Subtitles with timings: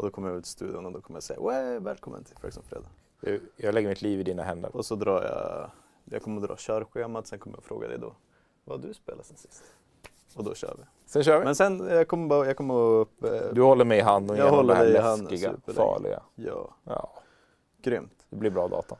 [0.00, 2.36] Och då kommer jag ut i studion och då kommer jag säga "Way, välkommen till
[2.36, 2.88] Frags on fredag.
[3.56, 4.76] Jag lägger mitt liv i dina händer.
[4.76, 5.70] Och så drar jag,
[6.14, 8.14] jag kommer dra körschemat, sen kommer jag fråga dig då,
[8.64, 9.62] vad har du spelat sen sist?
[10.34, 10.84] Och då kör vi.
[11.06, 11.44] Sen kör vi.
[11.44, 14.50] Men sen, jag kommer, bara, jag kommer upp, eh, Du håller mig i handen genom
[14.54, 16.22] håller det här läskiga, farliga.
[16.34, 17.12] ja, Ja,
[17.82, 18.26] grymt.
[18.30, 18.96] det blir bra data.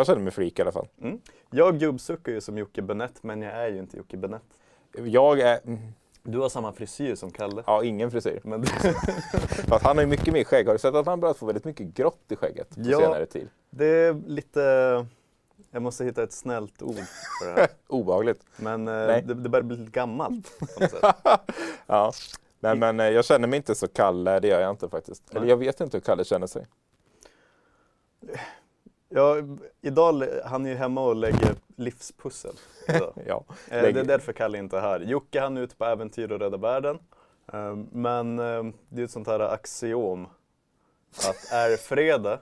[0.00, 0.88] Jag känner mig freak i alla fall.
[1.02, 1.20] Mm.
[1.50, 4.42] Jag gubbsuckar ju som Jocke Benett, men jag är ju inte Jocke Benett.
[5.04, 5.60] Jag är...
[6.22, 7.62] Du har samma frisyr som Kalle.
[7.66, 8.40] Ja, ingen frisyr.
[8.44, 8.64] Men
[9.68, 10.66] För att han har ju mycket mer skägg.
[10.66, 12.98] Har du sett att han börjat få väldigt mycket grått i skägget på Ja.
[12.98, 13.48] senare tid?
[13.70, 14.60] det är lite,
[15.70, 16.94] jag måste hitta ett snällt ord
[17.40, 17.68] för det här.
[17.88, 18.44] Obehagligt.
[18.56, 21.04] Men eh, det, det börjar bli lite gammalt på något sätt.
[21.86, 22.12] ja.
[22.60, 25.30] Nej, men eh, jag känner mig inte så Kalle, det gör jag inte faktiskt.
[25.30, 25.50] Eller Nej.
[25.50, 26.66] jag vet inte hur Kalle känner sig.
[29.12, 29.36] Ja,
[29.80, 32.54] idag, han är ju hemma och lägger livspussel.
[32.88, 33.12] idag.
[33.26, 33.44] Ja.
[33.48, 35.00] Eh, Det Lägger- är därför Kalle inte är här.
[35.00, 36.98] Jocke han är ute på äventyr och rädda världen.
[37.52, 40.26] Eh, Men eh, det är ett sånt här axiom
[41.28, 42.38] att är det fredag,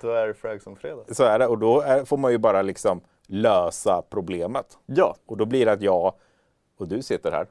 [0.00, 1.02] då är det Frag som fredag.
[1.14, 1.46] Så är det.
[1.46, 4.78] Och då är, får man ju bara liksom lösa problemet.
[4.86, 6.14] Ja, Och då blir det att jag
[6.78, 7.46] och du sitter här.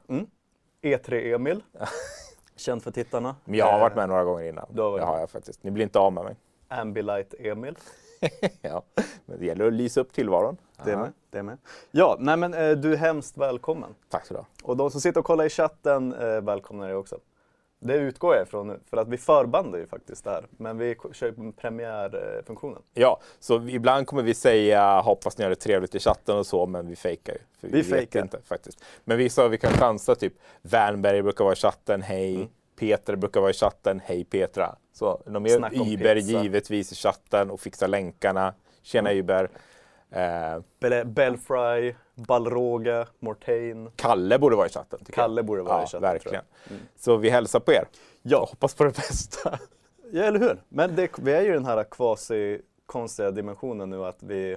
[0.82, 1.62] E3 Emil.
[2.56, 3.36] Känd för tittarna.
[3.44, 4.66] Men jag har Eh, varit med några gånger innan.
[4.70, 5.62] det har jag faktiskt.
[5.64, 6.36] Ni blir inte av med mig.
[6.68, 7.78] Ambilight Emil.
[8.62, 8.82] ja.
[9.26, 10.56] Men det gäller att lysa upp tillvaron.
[10.84, 11.12] Det är med.
[11.30, 11.58] Det är med.
[11.90, 13.94] Ja, nej men eh, du är hemskt välkommen.
[14.08, 14.40] Tack så du.
[14.62, 17.18] Och de som sitter och kollar i chatten eh, välkomnar dig också.
[17.80, 20.46] Det utgår jag ifrån nu, för att vi förbandar ju faktiskt det här.
[20.50, 22.82] Men vi kör ju premiärfunktionen.
[22.94, 26.46] Ja, så vi- ibland kommer vi säga hoppas ni har det trevligt i chatten och
[26.46, 27.38] så, men vi fejkar ju.
[27.60, 28.22] Vi vet fejkar.
[28.22, 28.84] inte faktiskt.
[29.04, 30.32] Men vi sa vi kan chansa typ.
[30.62, 32.34] Wernberg brukar vara i chatten, hej.
[32.36, 32.48] Mm.
[32.76, 34.76] Peter brukar vara i chatten, hej Petra.
[34.92, 35.70] Så någon mer
[36.14, 36.42] pizza.
[36.42, 38.54] givetvis i chatten och fixa länkarna.
[38.82, 39.20] Tjena Mm.
[39.20, 39.50] Uber.
[40.10, 43.90] Eh, Bel- Belfry, Balroga, Mortain.
[43.96, 44.98] Kalle borde vara i chatten.
[45.12, 45.46] Kalle jag.
[45.46, 46.34] borde vara ja, i chatten, Verkligen.
[46.64, 46.72] jag.
[46.72, 46.82] Mm.
[46.96, 47.84] Så vi hälsar på er.
[48.22, 48.38] Ja.
[48.40, 49.58] Och hoppas på det bästa.
[50.12, 50.62] Ja, eller hur?
[50.68, 54.56] Men det, vi är ju i den här quasi-konstiga dimensionen nu att vi,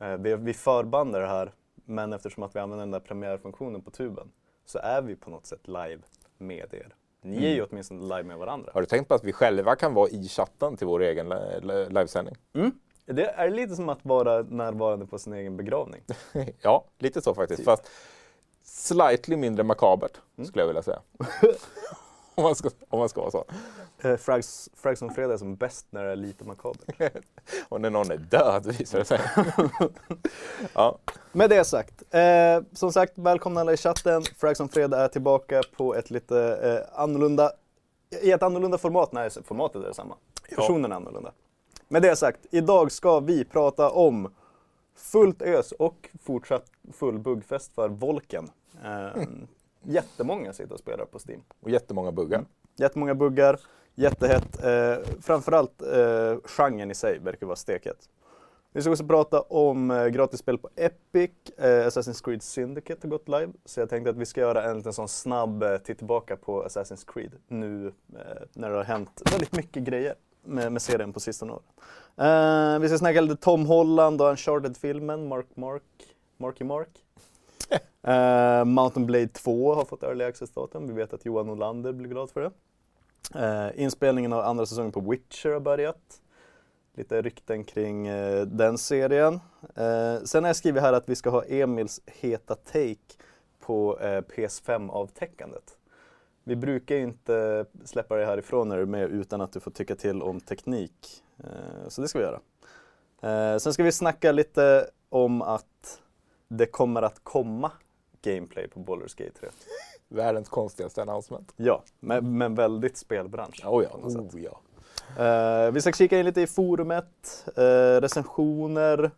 [0.00, 1.52] eh, vi, vi förbandar det här.
[1.84, 4.30] Men eftersom att vi använder den där premiärfunktionen på tuben
[4.64, 5.98] så är vi på något sätt live
[6.38, 6.94] med er.
[7.22, 7.52] Ni är Mm.
[7.52, 8.70] ju åtminstone live med varandra.
[8.74, 11.60] Har du tänkt på att vi själva kan vara i chatten till vår egen li-
[11.62, 12.36] li- livesändning?
[12.54, 12.72] Mm.
[13.06, 16.00] Det är lite som att vara närvarande på sin egen begravning.
[16.62, 17.58] ja, lite så faktiskt.
[17.58, 17.64] Typ.
[17.64, 17.88] Fast
[18.62, 20.46] slightly mindre makabert, Mm.
[20.48, 21.00] skulle jag vilja säga.
[22.40, 23.44] om, man ska, om man ska vara så.
[24.02, 27.14] Eh, Frags, Frags on fredag är som bäst när det är lite makabert.
[27.68, 29.20] Och när någon är död visar det sig.
[30.74, 30.98] ja,
[31.32, 34.22] Med det sagt, eh, som sagt välkomna alla i chatten.
[34.22, 37.52] Frags on fredag är tillbaka på ett lite eh, annorlunda,
[38.22, 39.12] i ett annorlunda format.
[39.12, 40.14] Nej, formatet är detsamma.
[40.56, 41.32] Personen är annorlunda.
[41.88, 44.34] Med det sagt, idag ska vi prata om
[44.96, 48.50] fullt ös och fortsatt full buggfest för Volken.
[48.84, 49.22] Eh,
[49.82, 51.42] jättemånga sitter och spelar på Steam.
[51.60, 52.44] och jättemånga buggar.
[52.76, 53.60] Jättemånga buggar,
[53.94, 54.64] jättehett.
[54.64, 58.08] Eh, framförallt eh, genren i sig verkar vara steket.
[58.72, 61.30] Vi ska också prata om eh, gratisspel på Epic.
[61.58, 63.52] Eh, Assassin's Creed Syndicate har gått live.
[63.64, 66.64] Så jag tänkte att vi ska göra en liten sån snabb eh, titt tillbaka på
[66.64, 70.14] Assassin's Creed nu eh, när det har hänt väldigt mycket grejer
[70.44, 71.62] med, med serien på sistone åren.
[72.16, 75.82] Eh, vi ska snacka lite Tom Holland och Uncharted-filmen, Mark Mark,
[76.36, 76.88] Marky Mark.
[78.08, 80.86] Uh, Mountain Blade 2 har fått Early Access-datum.
[80.86, 82.50] Vi vet att Johan Olander blir glad för det.
[83.36, 86.20] Uh, inspelningen av andra säsongen på Witcher har börjat.
[86.94, 89.40] Lite rykten kring uh, den serien.
[90.24, 92.96] Sen har jag skrivit här att vi ska ha Emils heta take
[93.60, 95.76] på PS5-avtäckandet.
[96.44, 99.70] Vi brukar ju inte släppa det härifrån när du är med utan att du får
[99.70, 101.22] tycka till om teknik.
[101.88, 103.58] Så det ska vi göra.
[103.58, 106.00] Sen ska vi snacka lite om att
[106.48, 107.72] det kommer att komma
[108.22, 109.48] gameplay på Baldur's Gate 3.
[110.08, 111.52] Världens konstigaste announcement.
[111.56, 113.66] Ja, men, men väldigt spelbransch.
[113.66, 114.60] Oh ja, oh ja.
[115.24, 119.10] Eh, vi ska kika in lite i forumet, eh, recensioner,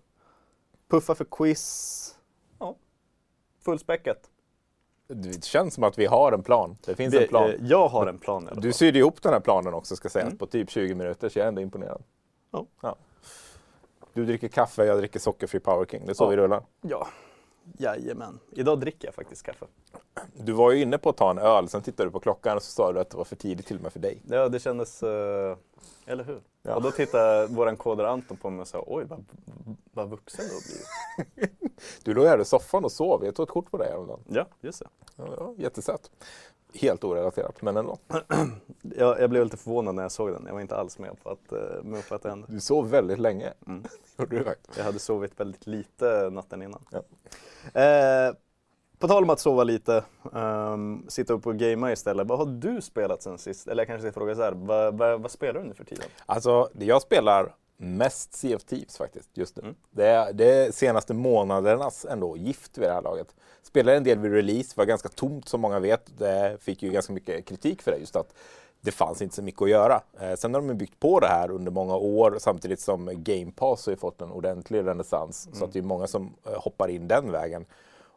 [0.91, 2.15] puffa för quiz.
[2.59, 2.77] Ja,
[3.65, 4.29] fullspäckat.
[5.09, 6.77] Det känns som att vi har en plan.
[6.85, 7.51] Det finns Vi- en plan.
[7.51, 10.39] eh, jag har en plan Du sydde ihop den här planen också ska sägas Mm.
[10.39, 12.03] på typ 20 minuter så jag är ändå imponerad.
[12.83, 12.97] Ja.
[14.15, 16.03] Du dricker kaffe, jag dricker sockerfri Power King.
[16.07, 16.29] Det är så Ja.
[16.29, 16.63] vi rullar.
[16.81, 17.07] Ja,
[17.79, 18.39] Jajamän.
[18.51, 19.67] Idag dricker jag faktiskt kaffe.
[20.35, 22.63] Du var ju inne på att ta en öl, sen tittade du på klockan och
[22.63, 24.19] så sa du att det var för tidigt till och med för dig.
[24.29, 25.03] Ja, det kändes...
[25.03, 25.57] eh,
[26.07, 26.41] eller hur?
[26.63, 26.75] Ja.
[26.75, 29.25] Och då tittade våran kodare Anton på mig och sa oj, vad,
[29.93, 31.59] vad vuxen du har blivit.
[32.05, 34.21] Du låg här i soffan och sov, jag tog ett kort på dig häromdagen.
[34.29, 34.87] Ja, just det.
[35.17, 36.11] Ja, ja, jättesött.
[36.75, 37.99] Helt orelaterat, men ändå.
[38.97, 40.43] Jag, jag blev lite förvånad när jag såg den.
[40.47, 42.47] Jag var inte alls med på att, eh, med på att det hände.
[42.51, 43.53] Du sov väldigt länge.
[43.67, 43.85] Mm.
[44.19, 44.79] Gjorde du faktiskt.
[44.79, 46.85] Jag hade sovit väldigt lite natten innan.
[46.91, 47.01] Ja.
[47.81, 48.35] Eh,
[48.99, 50.05] på tal om att sova lite,
[50.35, 52.27] ehm, sitta upp och gamea istället.
[52.27, 53.69] Vad har du spelat sen sist?
[53.69, 56.05] Eller jag kanske ska fråga så här, vad, vad, vad spelar du nu för tiden?
[56.27, 59.63] Alltså, det jag spelar mest Sea of Thieves faktiskt just nu.
[59.63, 59.75] Mm.
[59.91, 63.35] Det, är, det är senaste månadernas ändå gift vid det här laget.
[63.63, 66.19] Spelade en del vid release, var ganska tomt som många vet.
[66.19, 68.35] Det fick ju ganska mycket kritik för det, just att
[68.81, 70.03] det fanns inte så mycket att göra.
[70.21, 73.87] Eh, sen har de byggt på det här under många år samtidigt som Game Pass
[73.87, 75.49] har fått en ordentlig renässans.
[75.53, 77.65] Så att det är många som eh, hoppar in den vägen.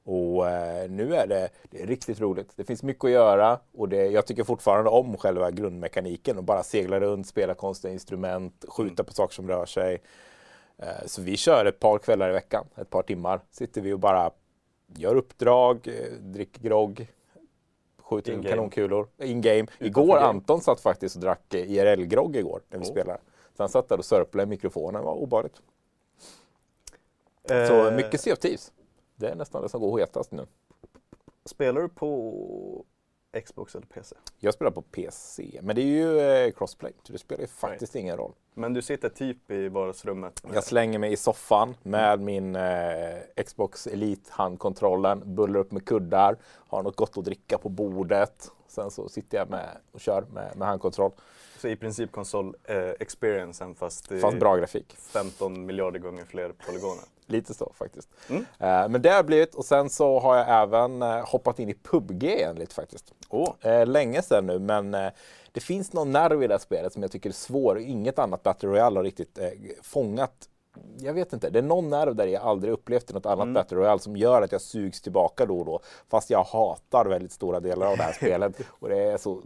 [0.07, 2.49] Och eh, nu är det, det är riktigt roligt.
[2.55, 6.63] Det finns mycket att göra och det, jag tycker fortfarande om själva grundmekaniken och bara
[6.63, 10.01] segla runt, spela konstiga instrument, skjuta på saker som rör sig.
[10.77, 13.39] Eh, så vi kör ett par kvällar i veckan, ett par timmar.
[13.51, 14.31] Sitter vi och bara
[14.95, 17.07] gör uppdrag, eh, dricker grogg,
[18.01, 18.49] skjuter In-game.
[18.49, 19.07] kanonkulor.
[19.17, 19.67] In-game.
[19.79, 20.19] Igår, game.
[20.19, 22.89] Anton satt faktiskt och drack eh, IRL-grogg igår när vi Oh.
[22.89, 23.19] spelade.
[23.57, 25.61] Så han satt där och sörplade i mikrofonen, det var obehagligt.
[27.47, 27.53] Så
[27.87, 28.71] Eh, mycket Sea of Thieves.
[29.15, 30.45] Det är nästan det som går hetast nu.
[31.45, 32.85] Spelar du på
[33.45, 34.15] Xbox eller PC?
[34.39, 37.95] Jag spelar på PC, men det är ju eh, crossplay, så det spelar ju faktiskt
[37.95, 38.33] ingen roll.
[38.53, 40.43] Men du sitter typ i vardagsrummet?
[40.53, 46.37] Jag slänger mig i soffan med min eh, Xbox Elite handkontrollen, bullar upp med kuddar,
[46.43, 48.51] har något gott att dricka på bordet.
[48.67, 51.11] Sen så sitter jag med och kör med, med handkontroll.
[51.57, 54.95] Så i princip konsol eh, fast, Fast bra grafik.
[54.97, 57.03] 15 miljarder gånger fler polygoner.
[57.27, 58.09] Lite så faktiskt.
[58.29, 58.45] Mm.
[58.59, 61.73] Eh, men det har blivit och sen så har jag även eh, hoppat in i
[61.73, 63.13] PubG igen lite faktiskt.
[63.29, 65.09] Åh, Eh, länge sedan nu, men eh,
[65.51, 67.79] det finns någon nerv i det här spelet som jag tycker är svår.
[67.79, 69.49] Inget annat Battle Royale har riktigt eh,
[69.81, 70.49] fångat.
[70.99, 73.77] Jag vet inte, det är någon nerv där jag aldrig upplevt i något annat Battle
[73.77, 75.79] Royale som gör att jag sugs tillbaka då och då.
[76.09, 78.55] Fast jag hatar väldigt stora delar av det här spelet.
[78.67, 79.41] Och det är så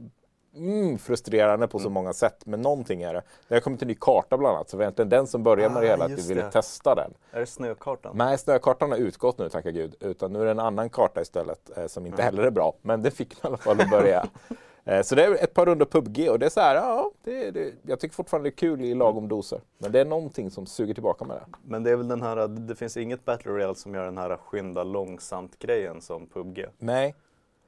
[0.55, 2.45] mm, frustrerande på så många sätt.
[2.45, 3.21] Men någonting är det.
[3.47, 5.83] Det har kommit en ny karta bland annat, så var egentligen den som började med
[5.83, 6.51] det Ah, hela, att vi ville det.
[6.51, 7.13] testa den.
[7.31, 8.11] är det snökartan?
[8.17, 9.95] Nej, snökartan har utgått nu, tacka gud.
[9.99, 12.73] Utan nu är det en annan karta istället eh, som inte heller är bra.
[12.81, 14.25] Men det fick i alla fall att börja.
[14.85, 17.51] eh, så det är ett par runder PubG och det är så här, ja, det,
[17.51, 19.61] det, jag tycker fortfarande det är kul i lagom doser.
[19.77, 21.45] Men det är någonting som suger tillbaka med det.
[21.63, 24.37] Men det är väl den här, det finns inget Battle Royale som gör den här
[24.37, 26.65] skynda långsamt grejen som PubG.
[26.77, 27.15] Nej,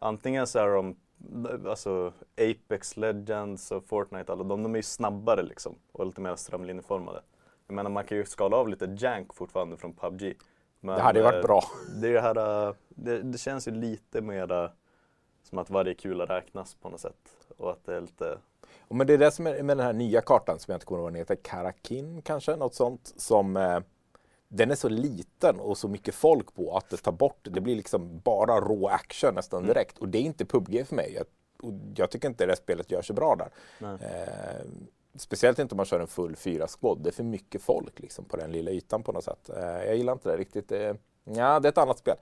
[0.04, 0.95] Antingen så är de,
[1.68, 6.35] alltså Apex Legends och Fortnite, alla de, de är ju snabbare liksom och lite mer
[6.35, 7.21] strömlinjeformade.
[7.68, 10.38] Jag menar man kan ju skala av lite jank fortfarande från PubG.
[10.79, 11.63] Men, det hade ju varit eh, bra.
[12.01, 14.71] Det, det, här, eh, det, det känns ju lite mer
[15.44, 17.38] som att varje kula räknas på något sätt.
[17.57, 18.38] Och att det är lite,
[18.88, 20.85] Och Men det är det som är med den här nya kartan som jag inte
[20.85, 23.13] kommer ihåg vad den heter, Karakin kanske, något sånt.
[23.17, 23.79] Som, eh,
[24.53, 27.75] den är så liten och så mycket folk på att det tar bort, det blir
[27.75, 29.98] liksom bara rå action nästan direkt.
[29.98, 31.13] Och det är inte PubG för mig.
[31.13, 31.25] Jag,
[31.95, 33.50] jag tycker inte det spelet gör sig bra där.
[34.01, 34.65] Eh,
[35.15, 36.98] speciellt inte om man kör en full fyra squad.
[37.03, 39.50] Det är för mycket folk liksom, på den lilla ytan på något sätt.
[39.50, 40.71] Eh, jag gillar inte det riktigt.
[40.71, 40.94] Eh,
[41.24, 42.15] ja, det är ett annat spel.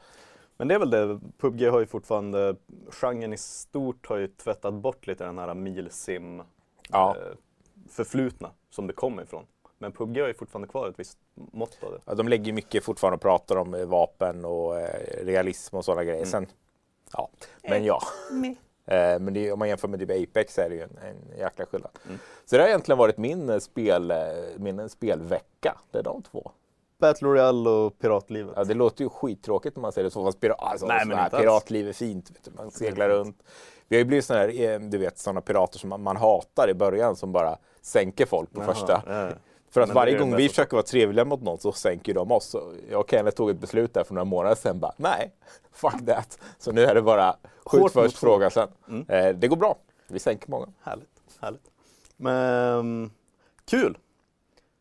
[0.58, 2.56] Men det är väl det, PubG har ju fortfarande,
[3.02, 6.42] genren i stort har ju tvättat bort lite den här milsim
[6.90, 7.16] Ja.
[7.18, 7.36] eh,
[7.90, 9.46] förflutna som det kom ifrån.
[9.82, 12.00] Men PubG har ju fortfarande kvar ett visst mått av det.
[12.06, 16.04] Ja, de lägger mycket fortfarande och pratar om eh, vapen och eh, realism och sådana
[16.04, 16.26] grejer.
[16.26, 16.48] Sen,
[17.14, 17.30] ja,
[17.64, 18.02] men ja.
[18.86, 21.38] Eh, men det, om man jämför med typ Apex så är det ju en, en
[21.40, 21.92] jäkla skillnad.
[22.46, 24.18] Så det har egentligen varit min, eh, spel, eh,
[24.58, 25.78] min spelvecka.
[25.92, 26.52] Det är de två.
[27.00, 28.54] Battle Royale och piratlivet.
[28.56, 30.26] Ja, det låter ju skittråkigt när man säger det så.
[30.26, 31.32] Fast pira, alltså, Nej, men alls.
[31.32, 32.32] piratliv är fint.
[32.32, 32.52] Vet du.
[32.52, 33.44] Man seglar runt.
[33.88, 36.70] Vi har ju blivit såna här, eh, du vet, sådana pirater som man, man hatar
[36.70, 39.04] i början som bara sänker folk på Jaha, första.
[39.08, 39.30] ja.
[39.72, 40.50] För att Men varje gång vi bästa.
[40.50, 42.46] försöker vara trevliga mot någon så sänker de oss.
[42.46, 44.80] Så jag och Kenneth tog ett beslut där för några månader sedan.
[44.80, 45.34] Bara, Nej,
[45.72, 46.40] fuck that.
[46.58, 47.36] Så nu är det bara
[47.66, 48.68] skjut först, fråga sen.
[48.88, 49.06] Mm.
[49.08, 49.78] Eh, det går bra.
[50.08, 50.68] Vi sänker många.
[50.82, 51.10] Härligt,
[51.40, 51.72] härligt.
[52.18, 53.12] Men,
[53.66, 53.98] kul!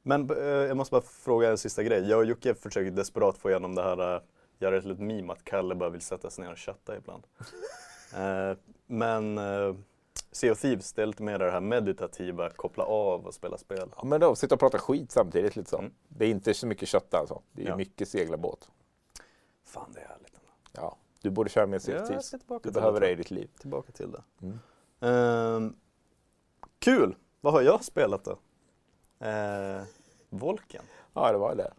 [0.03, 2.09] Men eh, jag måste bara fråga en sista grej.
[2.09, 4.21] Jag och Jocke försöker desperat få igenom det här, eh,
[4.59, 7.23] göra ett meme att Kalle bara vill sätta sig ner och chatta ibland.
[8.15, 9.75] eh, men eh,
[10.33, 13.91] Sea of Thieves, det är lite mer det här meditativa, koppla av och spela spel.
[13.97, 15.57] Ja, men då, sitta och prata skit samtidigt.
[15.57, 15.79] Lite så.
[15.79, 15.93] Mm.
[16.09, 17.43] Det är inte så mycket kött alltså.
[17.53, 17.77] Det är Ja.
[17.77, 18.69] mycket segla båt.
[19.65, 20.41] Fan, det är härligt.
[20.73, 20.97] Ja.
[21.23, 22.35] Du borde köra mer Sea of Thieves.
[22.63, 23.07] Du behöver det.
[23.07, 23.51] det i ditt liv.
[23.59, 24.23] Tillbaka till det.
[24.43, 24.59] Mm.
[25.01, 25.77] Ehm,
[26.79, 27.17] kul!
[27.41, 28.39] Vad har jag spelat då?
[29.27, 29.83] Uh,
[30.29, 30.85] Volken.
[31.15, 31.73] Ja, det var det.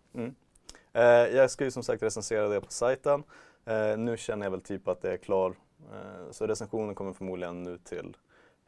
[0.94, 1.04] Eh,
[1.38, 3.24] jag ska ju som sagt recensera det på sajten.
[3.66, 5.56] Eh, nu känner jag väl typ att det är klar.
[5.94, 8.18] Eh, så recensionen kommer förmodligen nu till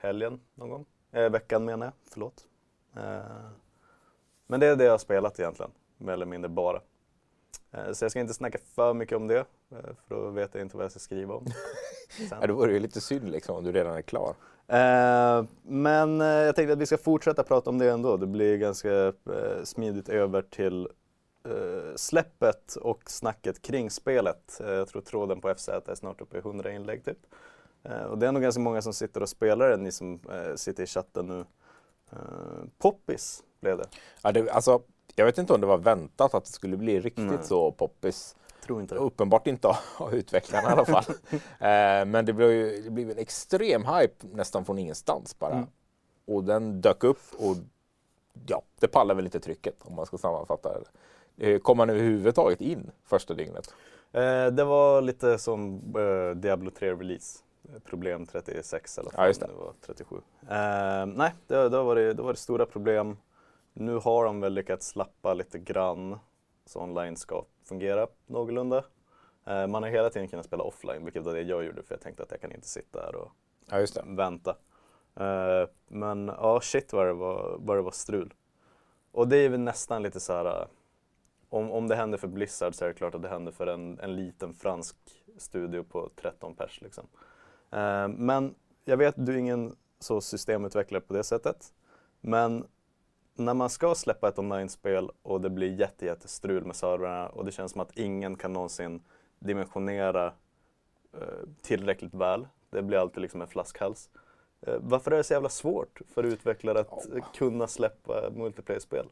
[0.02, 0.86] helgen någon gång.
[1.12, 2.46] Eh, veckan menar jag, förlåt.
[2.96, 3.52] Eh,
[4.48, 6.82] men det är det jag har spelat egentligen, mer eller mindre bara.
[7.72, 10.62] Eh, så jag ska inte snacka för mycket om det, eh, för då vet jag
[10.62, 11.46] inte vad jag ska skriva om.
[12.32, 14.36] Ja, då vore det ju lite synd liksom om du redan är klar.
[14.68, 18.18] Eh, men eh, jag tänkte att vi ska fortsätta prata om det ändå.
[18.18, 19.14] Det blir ganska
[19.64, 20.90] smidigt över till
[21.96, 24.58] släppet och snacket kring spelet.
[24.60, 27.18] Jag tror tråden på FZ är snart uppe i 100 inlägg typ.
[27.84, 30.56] Eh, och det är nog ganska många som sitter och spelar det, ni som eh,
[30.56, 31.46] sitter i chatten nu.
[32.12, 32.18] Eh,
[32.78, 33.88] poppis blev det.
[34.24, 34.82] Ja, det alltså,
[35.16, 37.38] jag vet inte om det var väntat att det skulle bli riktigt Nej.
[37.44, 38.36] så poppis.
[38.66, 39.02] Tror inte det.
[39.02, 41.04] Uppenbart inte av- utvecklarna i alla fall.
[41.60, 45.54] eh, men det blev ju det blev en extrem hype nästan från ingenstans bara.
[45.54, 45.68] Mm.
[46.26, 47.56] Och den dök upp och
[48.48, 50.86] ja, det pallar väl inte trycket om man ska sammanfatta det.
[51.54, 53.74] Eh, Kom man överhuvudtaget in första dygnet?
[54.12, 55.82] Eh, det var lite som
[56.36, 57.40] Diablo 3 release.
[57.86, 59.34] Problem 36 eller Ja, det.
[59.40, 60.16] det var 37.
[60.16, 63.18] Eh, nej, det, det, var det, det var det stora problem.
[63.74, 66.20] Nu har de väl lyckats slappa lite grann
[66.66, 68.84] så online ska fungera någorlunda.
[69.46, 72.02] Eh, man har hela tiden kunnat spela offline, vilket var det jag gjorde för jag
[72.02, 73.32] tänkte att jag kan inte sitta här och
[73.70, 74.58] Ja, vänta.
[75.16, 78.34] Eh, men ja, shit vad det var, vad det var strul.
[79.12, 80.46] Och det är väl nästan lite så här.
[80.46, 80.68] eh,
[81.50, 84.00] Om, om det händer för Blizzard så är det klart att det händer för en,
[84.00, 84.96] en liten fransk
[85.38, 86.82] studio på 13 pers.
[86.82, 87.08] Liksom.
[87.72, 91.74] Eh, men jag vet du är ingen så systemutvecklare på det sättet.
[92.22, 92.68] Men
[93.36, 97.52] när man ska släppa ett online-spel och det blir jätte, jättestrul med servrarna och det
[97.52, 99.02] känns som att ingen kan någonsin
[99.40, 100.26] dimensionera
[101.14, 102.48] eh, tillräckligt väl.
[102.70, 104.10] Det blir alltid liksom en flaskhals.
[104.62, 109.06] Eh, varför är det så jävla svårt för utvecklare att kunna släppa multiplayer-spel?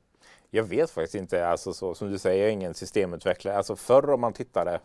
[0.50, 3.58] Jag vet faktiskt inte, alltså så, som du säger, jag är ingen systemutvecklare.
[3.58, 4.80] Alltså förr om man tittade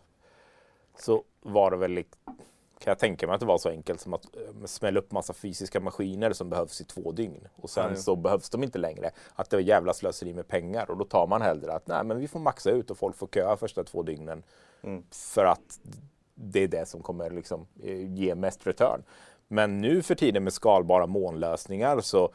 [0.98, 2.04] så var det väl,
[2.84, 5.32] kan jag tänka mig att det var så enkelt som att eh, smälla upp massa
[5.32, 7.48] fysiska maskiner som behövs i två dygn.
[7.56, 7.96] Och sen ja.
[7.96, 9.10] så behövs de inte längre.
[9.34, 12.20] Att det var jävla slöseri med pengar och då tar man hellre att nej men
[12.20, 14.42] vi får maxa ut och folk får köa första två dygnen.
[14.82, 15.02] Mm.
[15.10, 15.80] För att
[16.34, 19.02] det är det som kommer liksom eh, ge mest return.
[19.48, 22.32] Men nu för tiden med skalbara molnlösningar så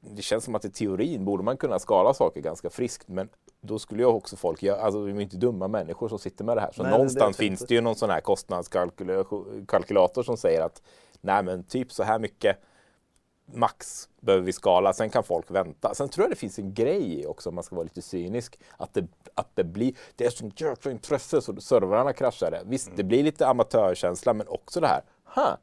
[0.00, 3.08] det känns som att i teorin borde man kunna skala saker ganska friskt.
[3.08, 3.28] Men
[3.64, 6.56] då skulle ju också folk göra, alltså vi är inte dumma människor som sitter med
[6.56, 6.72] det här.
[6.72, 10.60] Så Nej, det det någonstans jag finns det ju någon sån här kostnadskalkylator som säger
[10.60, 10.82] att
[11.20, 12.56] nej men typ så här mycket
[13.54, 15.94] max behöver vi skala, sen kan folk vänta.
[15.94, 18.58] Sen tror jag det finns en grej också om man ska vara lite cynisk.
[18.76, 22.62] Att det, att det blir, det är sånt jäkla intresse så servrarna kraschar det.
[22.66, 22.96] Visst, Mm.
[22.96, 25.56] det blir lite amatörkänsla men också det här, ha, Ja,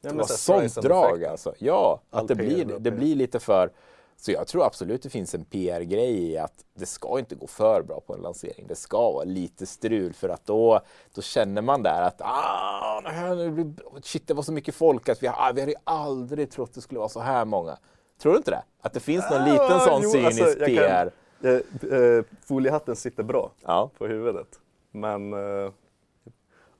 [0.00, 1.54] det men var sånt drag alltså.
[1.58, 3.70] Ja, att det blir, det blir lite för...
[4.16, 7.82] Så jag tror absolut det finns en PR-grej i att det ska inte gå för
[7.82, 8.66] bra på en lansering.
[8.68, 10.80] Det ska vara lite strul för att då,
[11.14, 13.00] då känner man där att ah,
[13.36, 16.74] nu blir, shit, det var så mycket folk att vi, ah, vi hade aldrig trott
[16.74, 17.78] det skulle vara så här många.
[18.22, 18.62] Tror du inte det?
[18.80, 21.12] Att det finns någon Ah, liten sån jo, cynisk alltså, jag kan- PR?
[21.42, 23.90] Eh, eh, foliehatten sitter bra Ja.
[23.98, 24.48] på huvudet.
[24.92, 25.72] Men eh,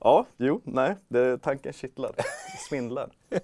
[0.05, 2.11] ja, jo, nej, det, tanken kittlar.
[2.69, 3.09] Svindlar.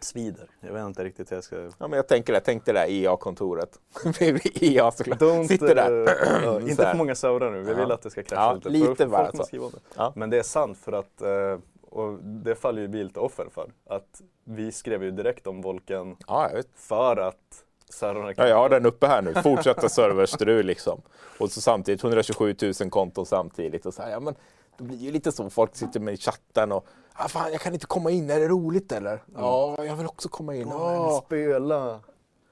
[0.00, 0.50] Svider.
[0.60, 1.56] Jag vet inte riktigt hur jag ska...
[1.56, 2.40] ja, men jag tänker det.
[2.40, 3.78] Tänk det där EA-kontoret.
[4.60, 5.20] EA såklart.
[5.20, 6.02] Don't, Sitter där.
[6.42, 7.76] eh, Så inte för många servrar nu, vi Ja.
[7.78, 8.68] vill att det ska krascha Ja, lite.
[8.68, 9.46] lite För- bara folk måste så.
[9.48, 9.78] skriva om det.
[9.96, 10.12] Ja.
[10.16, 11.58] Men det är sant för att, eh,
[11.90, 16.16] och det faller ju vi lite offer för, att vi skrev ju direkt om Volken
[16.26, 16.68] Ja, jag vet.
[16.74, 17.62] för att
[18.00, 19.34] Ja, jag har den uppe här nu.
[19.34, 21.00] Fortsätta serverstrul liksom.
[21.38, 23.86] Och så samtidigt 127 000 konton samtidigt.
[23.86, 24.34] Och så här, ja, men
[24.78, 25.50] det blir ju lite så.
[25.50, 28.30] Folk sitter med i chatten och ah, fan, jag kan inte komma in.
[28.30, 29.22] Är det roligt eller?
[29.34, 30.68] Ja, jag vill också komma in.
[30.68, 32.00] Ja, spela!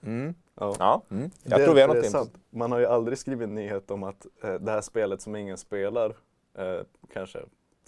[0.03, 0.35] Mm.
[0.55, 0.75] Ja.
[0.79, 1.31] Ja, mm.
[1.43, 2.35] Jag Det- tror vi har det något sant.
[2.51, 5.59] Man har ju aldrig skrivit en nyhet om att eh, det här spelet som ingen
[5.59, 6.11] spelar,
[6.59, 6.81] eh,
[7.13, 7.39] kanske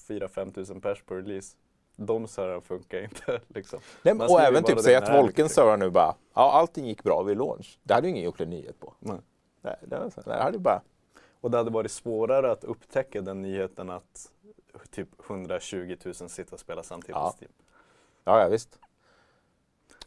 [0.09, 1.57] 4-5 tusen pers på release,
[1.97, 3.41] de servrarna funkar inte.
[3.49, 3.79] Liksom.
[4.03, 6.15] Nej, men, och även typ det säga att det är Volken lite- server nu bara,
[6.35, 7.79] ja allting gick bra vid launch.
[7.83, 8.93] Det hade ju ingen gjort en nyhet på.
[8.99, 9.17] Nej.
[9.63, 9.77] Det.
[9.91, 10.83] Nej, det hade ju bara,
[11.41, 14.31] Och det hade varit svårare att upptäcka den nyheten att
[14.91, 17.31] typ 120 000 sitter och spelar samtidigt Ja.
[17.31, 17.53] på Steam.
[18.25, 18.79] ja, ja visst.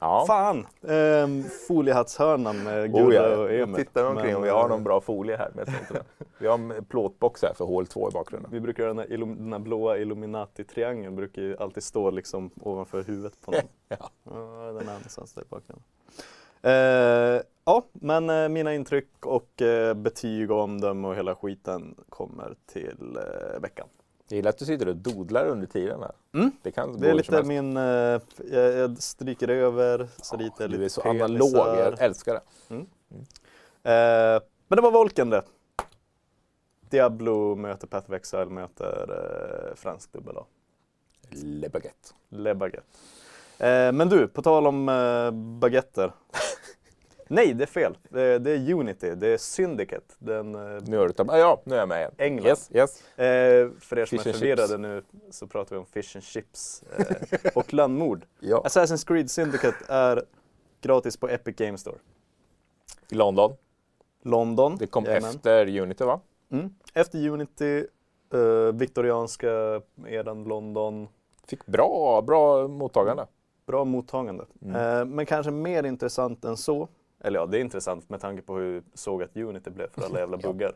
[0.01, 0.23] Ja.
[0.27, 0.67] Fan!
[0.87, 3.37] Ehm, foliehattshörnan med Oh, Gurra ja.
[3.37, 3.75] och Jag Emil.
[3.85, 5.51] tittar omkring Men, om vi har eh, någon bra folie här.
[5.55, 6.01] Men jag.
[6.37, 8.51] Vi har en plåtbox här för hål 2 i bakgrunden.
[8.51, 13.41] Vi brukar den här, den här blåa Illuminati-triangeln brukar ju alltid stå liksom ovanför huvudet
[13.41, 13.61] på någon.
[13.87, 14.09] Ja.
[14.23, 14.31] Ja,
[14.71, 15.83] den är någonstans där i bakgrunden.
[16.61, 22.55] Eh, ja, men eh, mina intryck och eh, betyg och omdöme och hela skiten kommer
[22.65, 23.87] till eh, veckan.
[24.29, 26.11] Jag gillar att du sitter och dodlar under tiden här.
[26.33, 26.51] Mm.
[26.61, 28.21] Det kan Det är lite min, jag,
[28.51, 31.25] jag stryker över så lite Du är så penisar.
[31.25, 32.75] analog, jag älskar det.
[33.83, 35.43] Eh, men det var Volken det.
[36.89, 39.09] Diablo möter Path of Exile möter
[39.69, 40.45] eh, fransk dubbel A.
[41.31, 42.13] Le Baguette.
[42.29, 42.87] Le Baguette.
[43.57, 46.11] Eh, men du, på tal om eh, baguetter.
[47.31, 47.97] Nej, det är fel.
[48.09, 50.15] Det, det är Unity, det är Syndicate.
[50.19, 50.51] Den,
[50.85, 52.11] Nu har du tappat, ja, nu är jag med igen.
[52.17, 52.47] England.
[52.47, 53.01] Yes, yes.
[53.17, 54.79] eh, för er som Fish är förvirrade chips.
[54.79, 58.25] nu så pratar vi om Fish and Chips eh, och landmord.
[58.39, 58.63] Ja.
[58.65, 60.23] Assassin's Creed Syndicate är
[60.81, 61.97] gratis på Epic Games Store.
[63.09, 63.53] I London.
[64.23, 64.77] London.
[64.79, 65.29] Det kom jajamän.
[65.29, 66.19] efter Unity va?
[66.51, 66.73] Mm.
[66.93, 67.85] Efter Unity,
[68.33, 71.07] eh, viktorianska eran London.
[71.47, 73.25] Fick bra, bra mottagande.
[73.65, 74.45] Bra mottagande.
[74.61, 74.75] Mm.
[74.75, 76.87] Eh, men kanske mer intressant än så.
[77.23, 80.37] Eller ja, det är intressant med tanke på hur sågat Unity blev för alla jävla
[80.37, 80.73] buggar.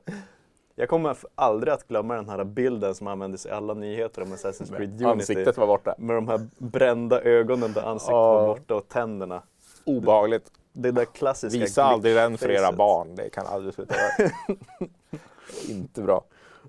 [0.76, 4.78] Jag kommer aldrig att glömma den här bilden som användes i alla nyheter om Assassin's
[4.78, 5.06] Creed Unity.
[5.06, 5.96] Ansiktet var borta.
[5.98, 8.34] Med de här brända ögonen där ansiktet Ja.
[8.34, 9.42] var borta och tänderna.
[9.86, 10.52] Obehagligt.
[10.74, 13.16] Det där klassiska Visa aldrig den för era barn.
[13.16, 14.30] Det kan aldrig sluta vara.
[15.70, 16.24] Inte bra.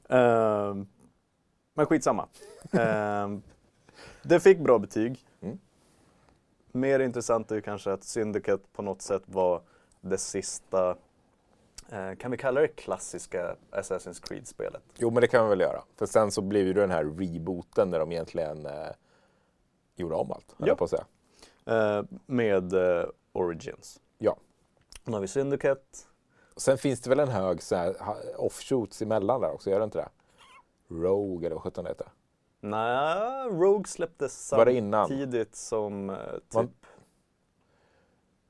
[0.09, 0.87] Ehm,
[1.75, 2.27] men skitsamma.
[2.73, 3.43] Ehm,
[4.23, 5.19] det fick bra betyg.
[5.43, 5.59] Mm.
[6.77, 9.63] Mer intressant är ju kanske att Syndicate på något sätt var
[10.01, 10.97] det sista,
[11.91, 14.83] eh, kan vi kalla det klassiska Assassin's Creed-spelet?
[14.97, 15.83] Jo, men det kan vi väl göra.
[15.97, 18.73] För sen så blev ju den här rebooten där de egentligen eh,
[19.97, 20.75] gjorde om allt, höll Ja.
[20.77, 21.05] på att säga.
[21.67, 24.01] Eh, med eh, Origins.
[24.19, 24.37] Ja.
[25.05, 25.83] Nu har vi Syndicate.
[26.57, 27.97] Sen finns det väl en hög så här,
[28.37, 30.09] offshoots emellan där också, gör det inte det?
[30.89, 32.07] Rogue eller vad sjutton det heter.
[32.69, 36.71] Nej, Rogue släpptes det samtidigt som eh, typ Man-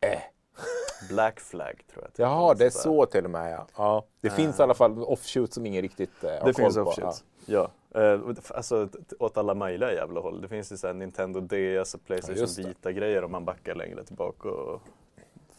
[0.01, 0.21] Eh.
[1.09, 2.13] Black Flag tror jag.
[2.13, 3.67] typ, Jaha, det är så till och med ja.
[3.77, 4.35] ja det Eh.
[4.35, 6.81] finns i alla fall offshoots som ingen riktigt eh, har Det koll finns på.
[6.83, 7.25] offshoots.
[7.47, 7.71] Ja.
[7.95, 8.21] Eh,
[8.55, 10.41] alltså åt alla möjliga jävla håll.
[10.43, 12.69] Det finns ju såhär Nintendo DS och Ja, Playstation det.
[12.69, 14.83] Vita grejer om man backar längre tillbaka och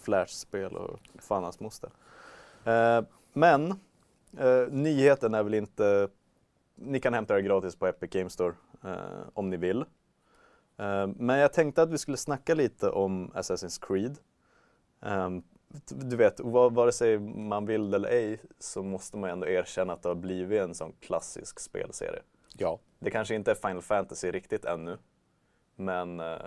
[0.01, 1.89] Flashspel och fan hans moster.
[2.65, 3.01] Eh,
[3.33, 3.71] men
[4.37, 6.09] eh, nyheten är väl inte
[6.75, 8.53] ni kan hämta det gratis på Epic Games Store
[8.83, 9.81] eh, om ni vill.
[10.77, 14.17] Eh, men jag tänkte att vi skulle snacka lite om Assassin's Creed.
[15.01, 15.29] Eh,
[15.87, 20.01] du vet, va- vare sig man vill eller ej så måste man ändå erkänna att
[20.03, 22.21] det har blivit en sån klassisk spelserie.
[22.57, 22.79] Ja.
[22.99, 24.97] Det kanske inte är Final Fantasy riktigt ännu.
[25.75, 26.37] Men eh,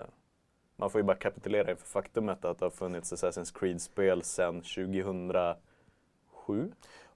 [0.75, 6.71] man får ju bara kapitulera inför faktumet att det har funnits Assassin's Creed-spel sedan 2007.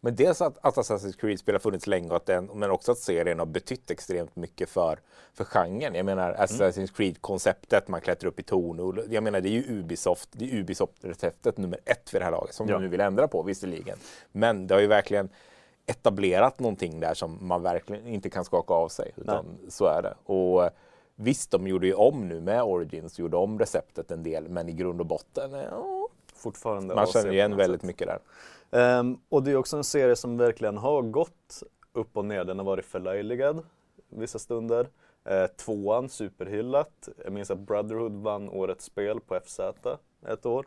[0.05, 2.97] Men dels att, att Assassin's Creed-spel har funnits länge, och att den, men också att
[2.97, 4.99] serien har betytt extremt mycket för,
[5.33, 5.95] för genren.
[5.95, 8.79] Jag menar Assassin's Creed-konceptet, man klättrar upp i torn.
[8.79, 12.31] och- Jag menar det är ju Ubisoft, det är Ubisoft-receptet nummer ett för det här
[12.31, 12.73] laget, som Ja.
[12.75, 13.97] de nu vill ändra på visserligen.
[14.31, 15.29] Men det har ju verkligen
[15.85, 19.11] etablerat någonting där som man verkligen inte kan skaka av sig.
[19.15, 20.13] Utan så är det.
[20.33, 20.69] Och
[21.15, 24.73] visst, de gjorde ju om nu med Origins, gjorde om receptet en del, men i
[24.73, 27.87] grund och botten, ja, Fortfarande man känner igen väldigt sätt.
[27.87, 28.19] mycket där.
[28.73, 32.43] Um, och det är också en serie som verkligen har gått upp och ner.
[32.45, 33.63] Den har varit förlöjligad
[34.09, 34.89] vissa stunder.
[35.25, 37.09] Eh, tvåan, superhyllat.
[37.23, 39.59] Jag minns att Brotherhood vann årets spel på FZ
[40.27, 40.65] ett år.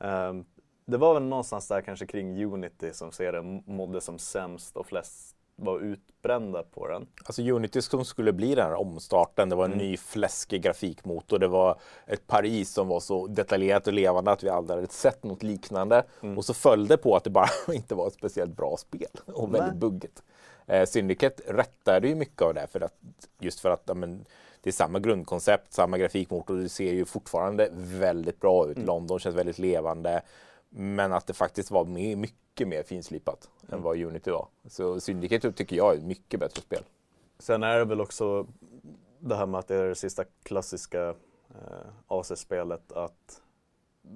[0.00, 0.44] Ehm,
[0.86, 5.31] det var väl någonstans där kanske kring Unity som serien mådde som sämst och flest
[5.56, 7.06] var utbrända på den.
[7.24, 9.86] Alltså Unity som skulle bli den här omstarten, det var en Mm.
[9.86, 14.48] ny fläskig grafikmotor, det var ett Paris som var så detaljerat och levande att vi
[14.48, 16.04] aldrig hade sett något liknande.
[16.22, 16.38] Mm.
[16.38, 19.54] Och så föll det på att det bara inte var ett speciellt bra spel och
[19.54, 20.22] väldigt buggigt.
[20.66, 22.94] Eh, Syndicate rättade ju mycket av det, för att,
[23.40, 24.24] just för att ja, men,
[24.60, 28.70] det är samma grundkoncept, samma grafikmotor, det ser ju fortfarande väldigt bra Mm.
[28.80, 28.86] ut.
[28.86, 30.22] London känns väldigt levande.
[30.74, 33.74] Men att det faktiskt var my- mycket mer finslipat Mm.
[33.78, 34.48] än vad Unity var.
[34.66, 36.82] Så Syndicate tycker jag är ett mycket bättre spel.
[37.38, 38.46] Sen är det väl också
[39.18, 43.42] det här med att det är det sista klassiska eh, AC-spelet att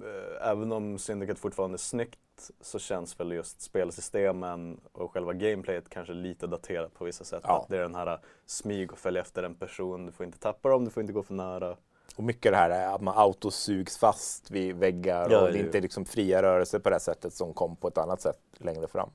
[0.03, 2.19] eh, även om Syndicate fortfarande är snyggt
[2.61, 7.41] så känns väl just spelsystemen och själva gameplayet kanske lite daterat på vissa sätt.
[7.43, 7.61] Ja.
[7.61, 10.69] Att det är den här smyg och följa efter en person, du får inte tappa
[10.69, 11.77] dem, du får inte gå för nära.
[12.17, 15.63] Och mycket det här är att man autosugs fast vid väggar Ja, och det är
[15.63, 19.09] inte liksom fria rörelser på det sättet som kom på ett annat sätt längre fram.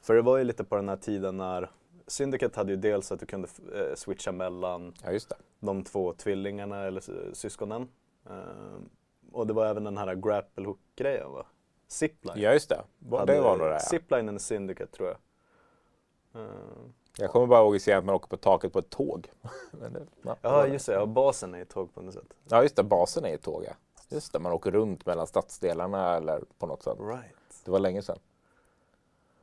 [0.00, 1.70] För det var ju lite på den här tiden när
[2.06, 5.18] Syndicate hade ju dels att du kunde eh, switcha mellan Ja,
[5.60, 7.88] de två tvillingarna eller sy- syskonen.
[8.30, 8.80] Eh,
[9.32, 11.46] och det var även den här grapple hook-grejen va?
[11.88, 12.38] Zipline.
[12.40, 12.82] Ja, just det.
[12.98, 13.72] Det var nog det.
[13.72, 13.78] Ja.
[13.80, 15.16] Ziplinen i Syndicate tror jag.
[16.42, 16.48] Eh,
[17.20, 19.30] Jag kommer bara ihåg att se att man åker på taket på ett tåg.
[19.72, 22.34] Det, ja, Ja just det, ja, basen är i tåg på något sätt.
[22.48, 22.82] ja, just det.
[22.82, 23.72] Basen är ett tåg, ja.
[24.08, 26.96] Just det, man åker runt mellan stadsdelarna eller på något sätt.
[27.00, 27.34] Right.
[27.64, 28.18] Det var länge sedan.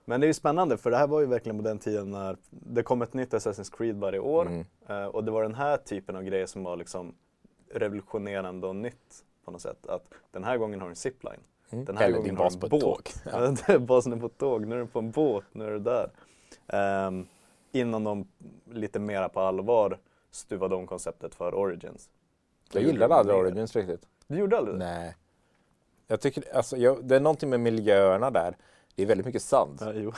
[0.05, 2.37] Men det är ju spännande för det här var ju verkligen på den tiden när
[2.49, 4.45] det kom ett nytt Assassin's Creed varje år.
[4.45, 4.65] Mm.
[4.87, 7.15] Eh, och det var den här typen av grejer som var liksom
[7.73, 9.87] revolutionerande och nytt på något sätt.
[9.87, 11.39] Att den här gången har du en zipline.
[11.69, 11.85] Mm.
[11.85, 13.13] Den här Eller gången din har bas du på en ett båt.
[13.31, 13.67] tåg.
[13.69, 13.79] Ja.
[13.79, 16.09] Basen är på ett tåg, nu är du på en båt, nu är du där.
[16.67, 17.27] Ehm,
[17.75, 18.27] innan de
[18.71, 19.99] lite mera på allvar
[20.31, 22.09] stuvade om konceptet för Origins.
[22.71, 23.37] Jag gillade de aldrig.
[23.37, 24.07] Origins riktigt.
[24.27, 24.85] Du gjorde aldrig det?
[24.85, 25.15] Nej.
[26.07, 28.57] Jag tycker, alltså, jag, det är någonting med miljöerna där.
[28.95, 29.79] Det är väldigt mycket sand.
[29.81, 30.11] Ja.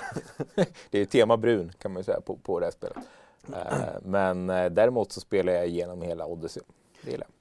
[0.89, 2.97] Det är tema brun kan man ju säga på, på det här spelet.
[3.53, 6.63] Eh, men eh, däremot så spelar jag igenom hela Odyssey.
[7.01, 7.33] Det gillar jag.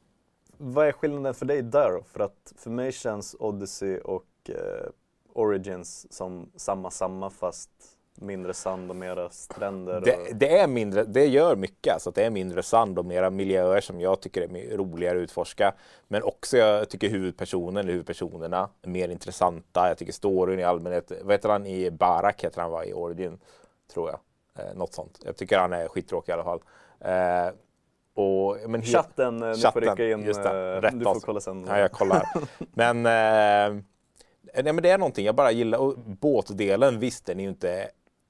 [0.59, 2.02] Vad är skillnaden för dig där då?
[2.02, 4.90] För att för mig känns Odyssey och eh,
[5.33, 10.00] Origins som samma samma fast mindre sand och mera stränder.
[10.00, 10.37] Det, och...
[10.37, 13.81] det, är mindre, det gör mycket, alltså att det är mindre sand och mera miljöer
[13.81, 15.74] som jag tycker är roligare att utforska.
[16.09, 19.88] Men också jag tycker huvudpersonen, eller huvudpersonerna, är mer intressanta.
[19.88, 23.38] Jag tycker storyn i allmänhet, vad heter han i Barak heter han va, i Origin,
[23.92, 24.18] tror jag.
[24.64, 25.18] Eh, något sånt.
[25.24, 26.61] Jag tycker han är skittråkig i alla fall.
[27.00, 27.55] Eh,
[28.14, 30.24] och, men Chatten, eh, ni får Chatten, rycka in.
[30.24, 30.74] just det.
[30.74, 31.66] eh, Rätt du får kolla sen.
[31.68, 32.22] Ja, jag kollar.
[32.74, 33.83] men, eh,
[34.62, 35.79] nej, men det är någonting jag bara gillar.
[35.79, 37.88] Och båtdelen, visst den är ju inte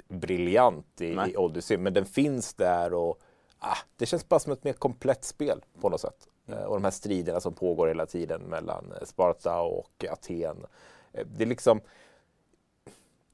[0.08, 1.30] briljant i, Nej.
[1.30, 3.20] i Odyssey, men den finns där och
[3.58, 6.28] ah, det känns bara som ett mer komplett spel på något sätt.
[6.46, 10.66] Eh, och de här striderna som pågår hela tiden mellan eh, Sparta och Aten.
[11.12, 11.80] Eh, det är liksom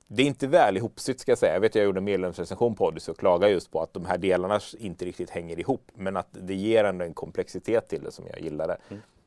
[0.07, 1.53] det är inte väl ihopsytt ska jag säga.
[1.53, 4.19] Jag vet jag gjorde en medlemsrecension på Odyssey och klagade just på att de här
[4.19, 5.91] delarna inte riktigt hänger ihop.
[5.95, 8.77] Men att det ger ändå en komplexitet till det som jag gillade.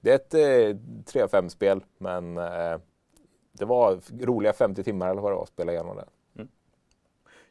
[0.01, 2.77] Det är ett eh, 3 av 5 spel men eh,
[3.51, 6.05] det var roliga 50 timmar eller vad det var att spela igenom det.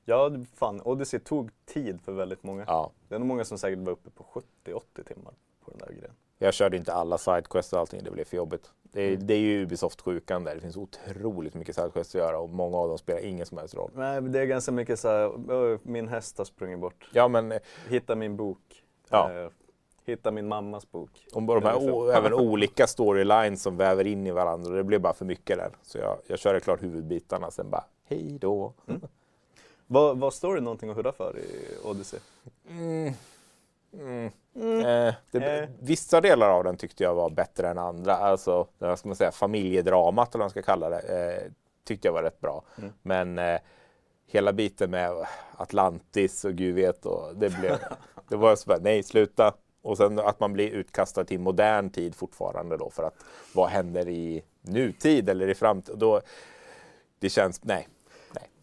[0.04, 0.80] Ja, fan.
[0.84, 2.64] Odyssey tog tid för väldigt många.
[2.66, 2.90] Ja.
[3.08, 4.24] Det är nog många som säkert var uppe på
[4.64, 6.12] 70-80 timmar på den där grejen.
[6.38, 8.70] Jag körde inte alla sidequests och allting, det blev för jobbigt.
[8.82, 12.50] Det är, det är ju Ubisoft-sjukan där, det finns otroligt mycket sidequests att göra och
[12.50, 13.90] många av dem spelar ingen som helst roll.
[13.94, 17.10] Nej, det är ganska mycket så här, "Åh, min häst har sprungit bort.
[17.12, 18.84] Ja men eh, Hitta min bok.
[19.10, 19.32] Ja.
[19.32, 19.48] Eh,
[20.04, 21.10] hitta min mammas bok.
[21.32, 25.00] om de här o- liksom- även olika storylines som väver in i varandra, det blev
[25.00, 25.70] bara för mycket där.
[25.82, 28.72] Så jag, jag körde klart huvudbitarna, sen bara hej då.
[29.86, 32.20] Vad, vad står det någonting att hurra för i Odyssey?
[32.68, 33.12] Mm.
[33.92, 34.32] Mm.
[34.78, 35.68] Eh, det, Eh.
[35.80, 38.16] Vissa delar av den tyckte jag var bättre än andra.
[38.16, 41.52] Alltså, vad ska man säga, familjedramat eller vad man ska kalla det, eh,
[41.84, 42.62] tyckte jag var rätt bra.
[42.78, 42.92] Mm.
[43.02, 43.60] Men eh,
[44.26, 47.78] hela biten med Atlantis och gud vet, och det, blev,
[48.28, 49.54] det var så bara, nej sluta.
[49.82, 54.08] Och sen att man blir utkastad till modern tid fortfarande då för att vad händer
[54.08, 55.98] i nutid eller i framtid?
[55.98, 56.20] Då,
[57.18, 57.88] det känns, nej.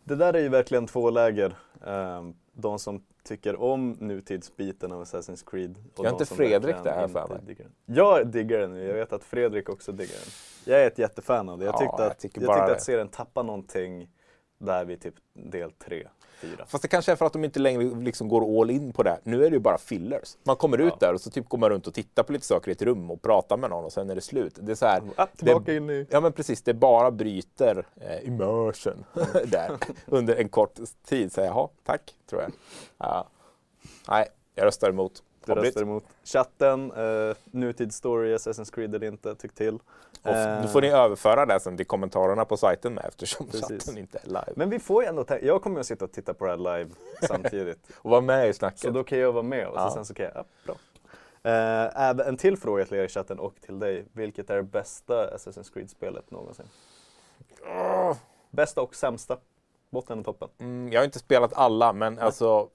[0.03, 1.55] Det där är ju verkligen två läger.
[1.85, 5.75] Ehm, de som tycker om nutidsbiten av Assassin's Creed.
[5.95, 7.67] Och de inte Fredrik verkligen där, för mig?
[7.85, 10.73] Jag diggar den nu, jag vet att Fredrik också diggar den.
[10.73, 11.65] Jag är ett jättefan av det.
[11.65, 12.75] Jag Ja, tyckte jag att, tycker jag tyckte det.
[12.75, 14.09] att serien tappar någonting
[14.57, 16.07] där vid typ del 3,
[16.41, 16.65] 4.
[16.67, 19.19] Fast det kanske är för att de inte längre liksom går all in på det.
[19.23, 20.37] Nu är det ju bara fillers.
[20.43, 21.07] Man kommer ut Ja.
[21.07, 23.11] där och så typ går man runt och tittar på lite saker i ett rum
[23.11, 24.53] och pratar med någon och sen är det slut.
[24.61, 26.07] Det är så här, Ah, tillbaka det, in i...
[26.09, 29.03] Ja men precis, det bara bryter eh, immersion
[29.45, 29.71] där
[30.05, 31.31] under en kort tid.
[31.33, 32.51] Så jaha, tack, tror jag.
[32.97, 33.27] Ja.
[34.09, 35.23] Nej, jag röstar emot.
[35.45, 36.03] Du röstar emot.
[36.23, 39.79] Chatten, uh, nutidsstory, Assassin's Creed eller inte, tyck till.
[40.21, 43.67] Och Eh, Då får ni överföra det sen till kommentarerna på sajten med eftersom Precis.
[43.67, 44.53] chatten inte är live.
[44.55, 46.89] Men vi får ju ändå jag kommer att sitta och titta på det här live
[47.27, 47.91] samtidigt.
[47.95, 48.79] Och var med i snacket.
[48.79, 49.91] Så då kan jag vara med och så Ja.
[49.93, 50.75] sen så kan jag, ja, bra.
[51.51, 54.05] Eh, en till fråga till er i chatten och till dig.
[54.13, 56.65] Vilket är det bästa Assassin's Creed-spelet någonsin?
[57.65, 58.15] Åh.
[58.49, 59.37] Bästa och sämsta?
[59.89, 60.49] Botten och toppen?
[60.59, 62.67] Mm, jag har inte spelat alla, men alltså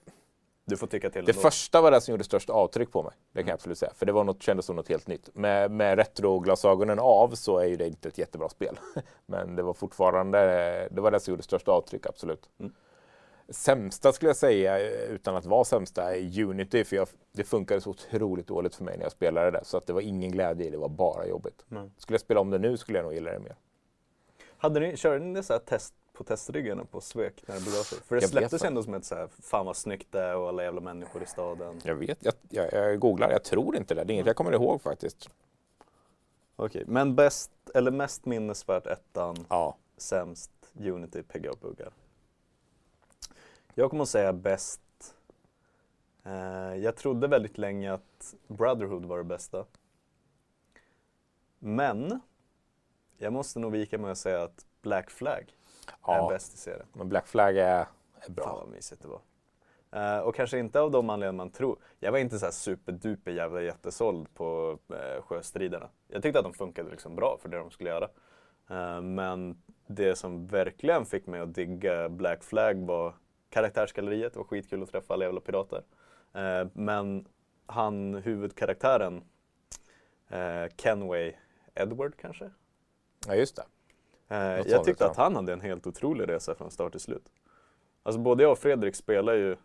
[0.69, 1.43] Du får tycka till Det ändå.
[1.43, 3.13] första var det som gjorde störst avtryck på mig.
[3.33, 3.93] Det kan jag absolut säga.
[3.95, 5.35] För det var något, kändes som något helt nytt.
[5.35, 8.79] Med, med retroglasögonen av så är ju det inte ett jättebra spel.
[9.27, 10.39] Men det var fortfarande,
[10.91, 12.51] det var det som gjorde störst avtryck, absolut.
[12.61, 12.73] Mm.
[13.49, 16.85] Sämsta skulle jag säga, utan att vara sämsta, är Unity.
[16.85, 19.65] För jag, det funkade så otroligt dåligt för mig när jag spelade det.
[19.65, 21.65] Så att det var ingen glädje i det, var bara jobbigt.
[21.71, 21.91] Mm.
[21.99, 23.57] Skulle jag spela om det nu skulle jag nog gilla det mer.
[24.59, 27.99] Hade ni, körde ni så här test på testryggarna på Svek när det begav sig?
[28.01, 30.49] För det Jag släpptes ändå som ett så här, fan vad snyggt det är och
[30.49, 31.81] alla jävla människor i staden.
[31.85, 34.05] Jag vet, jag, jag, jag googlar, jag tror inte det.
[34.05, 35.31] Det är inget jag kommer ihåg faktiskt.
[36.57, 40.51] Okej, men bäst, eller mest minnesvärt ettan, Ja, sämst
[40.81, 41.93] Unity, PGA och buggar.
[43.75, 44.81] Jag kommer att säga bäst.
[46.25, 49.65] Eh, jag trodde väldigt länge att Brotherhood var det bästa.
[51.59, 52.21] Men
[53.19, 55.56] jag måste nog vika mig och säga att Black Flag
[55.90, 56.29] är ja.
[56.29, 56.87] bäst i serien.
[56.92, 57.87] men Black Flag är, är
[58.20, 58.59] Fan bra.
[58.61, 59.20] vad mysigt det var.
[59.90, 61.79] Eh, och kanske inte av de anledningar man tror.
[62.01, 65.88] Jag var inte så här superduper jävla jättesåld på uh, sjöstriderna.
[66.09, 68.09] Jag tyckte att de funkade liksom bra för det de skulle göra.
[68.70, 73.14] Eh, men det som verkligen fick mig att digga Black Flag var
[73.51, 74.33] karaktärsgalleriet.
[74.33, 75.83] Det var skitkul att träffa alla jävla pirater.
[76.72, 77.29] Men
[77.66, 79.25] han, huvudkaraktären,
[80.33, 81.33] uh, Kenway
[81.75, 82.51] Edward kanske?
[83.27, 83.62] Ja, just det.
[84.29, 87.33] Eh, jag tyckte att han hade en helt otrolig resa från start till slut.
[88.03, 89.57] Alltså både jag och Fredrik spelar ju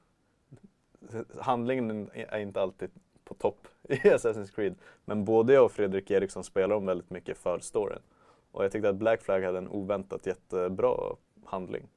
[1.40, 2.90] handlingen är inte alltid
[3.24, 4.76] på topp i Assassin's Creed.
[5.06, 8.02] Men både jag och Fredrik Eriksson spelar om väldigt mycket för storyn.
[8.52, 11.88] Och jag tyckte att Black Flag hade en oväntat jättebra handling.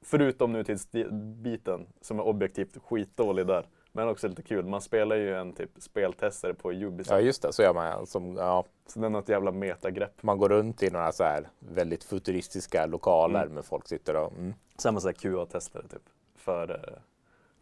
[0.00, 3.66] Förutom nutidsbiten som är objektivt skitdålig där.
[3.96, 4.64] Men också lite kul.
[4.66, 7.10] Man spelar ju en typ speltestare på Ubisoft.
[7.10, 10.22] Ja just det, så gör man som, ja, Så det är något jävla metagrepp.
[10.22, 13.54] Man går runt i några så här väldigt futuristiska lokaler Mm.
[13.54, 14.32] med folk sitter och...
[14.32, 14.54] Mm.
[14.78, 16.02] Samma sån här QA-testare typ.
[16.36, 16.98] För eh,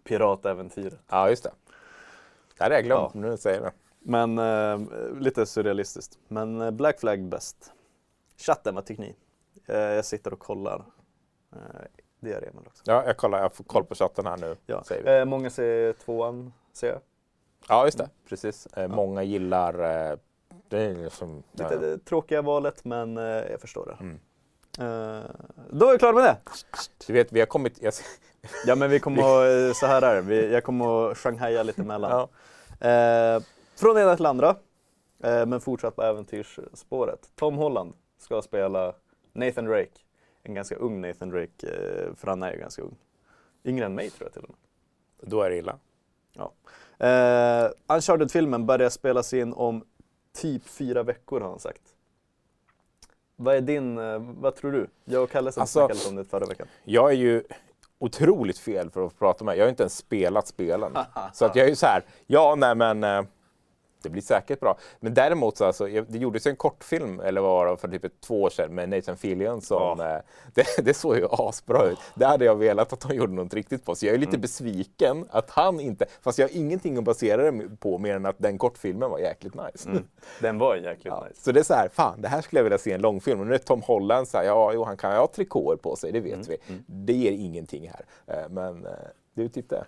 [0.05, 0.99] piratäventyret.
[1.09, 1.53] Ja just det.
[2.59, 3.21] Det hade jag glömt Ja.
[3.21, 3.73] nu säger det.
[3.99, 4.79] Men eh,
[5.21, 6.19] lite surrealistiskt.
[6.29, 7.73] Men eh, Black Flag bäst.
[8.37, 9.15] Chatten, vad tycker ni?
[9.67, 10.85] Eh, jag sitter och kollar.
[12.25, 12.83] Det gör Emil också.
[12.87, 14.57] Ja, jag kollar, jag får koll på chatten här nu.
[14.67, 14.85] Ja.
[14.85, 15.21] Säger.
[15.21, 17.01] Eh, många säger tvåan, ser jag.
[17.69, 18.09] Ja, just det.
[18.29, 18.67] Precis.
[18.67, 19.75] Eh, Många gillar...
[20.11, 20.19] Eh,
[20.69, 21.43] det är liksom...
[21.53, 24.05] Ja, Lite det tråkiga valet, men eh, jag förstår det.
[24.05, 24.21] Mm.
[24.79, 25.25] Eh,
[25.71, 26.37] då är vi klara med det.
[27.07, 27.83] Du vet, vi har kommit...
[27.83, 27.93] Jag,
[28.67, 30.21] Ja, men vi kommer att, eh, så här är.
[30.21, 32.11] Vi, jag kommer att shanghaja lite emellan.
[32.11, 32.29] ja.
[33.77, 34.57] Från det ena till andra,
[35.19, 37.31] men fortsatt på äventyrsspåret.
[37.35, 38.95] Tom Holland ska spela
[39.33, 39.91] Nathan Drake.
[40.47, 42.97] En ganska ung Nathan Drake, eh, för han är ju ganska ung.
[43.65, 44.59] Yngre än mig tror jag till och med.
[45.31, 45.79] Då är det illa.
[46.99, 49.85] Eh, Uncharted-filmen börjar spelas in om
[50.33, 51.83] typ fyra veckor har han sagt.
[53.37, 54.87] Vad är din, eh, vad tror du?
[55.05, 56.67] Jag och Kalle som Alltså- snackade om det förra veckan.
[56.85, 57.43] Jag är ju
[57.99, 59.57] otroligt fel för att prata med.
[59.57, 60.97] Jag har inte ens spelat spelen.
[61.33, 63.23] så att jag är ju så här, ja nej men eh,
[64.05, 64.79] det blir säkert bra.
[65.01, 68.05] Men däremot så alltså, det gjordes ju en kortfilm, eller vad var det, för typ
[68.05, 70.07] ett två år sedan med Nathan Fillion som, eh,
[70.55, 71.99] det, det såg ju asbra ut.
[72.15, 73.95] Det hade jag velat att de gjorde något riktigt på.
[73.95, 77.77] Så jag är lite besviken att han inte, fast jag har ingenting att basera det
[77.81, 79.91] på mer än att den kortfilmen var jäkligt nice.
[79.91, 80.05] Mm.
[80.41, 81.41] Den var jäkligt Ja, nice.
[81.43, 83.41] Så det är så här, fan det här skulle jag vilja se en långfilm.
[83.41, 86.13] Och nu är Tom Holland så här, ja jo, han kan ha trikåer på sig,
[86.13, 86.57] det vet vi.
[86.87, 88.05] Det ger ingenting här.
[88.27, 88.87] Eh, Men
[89.35, 89.85] det är typ det.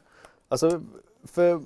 [0.49, 0.83] Alltså,
[1.25, 1.63] för,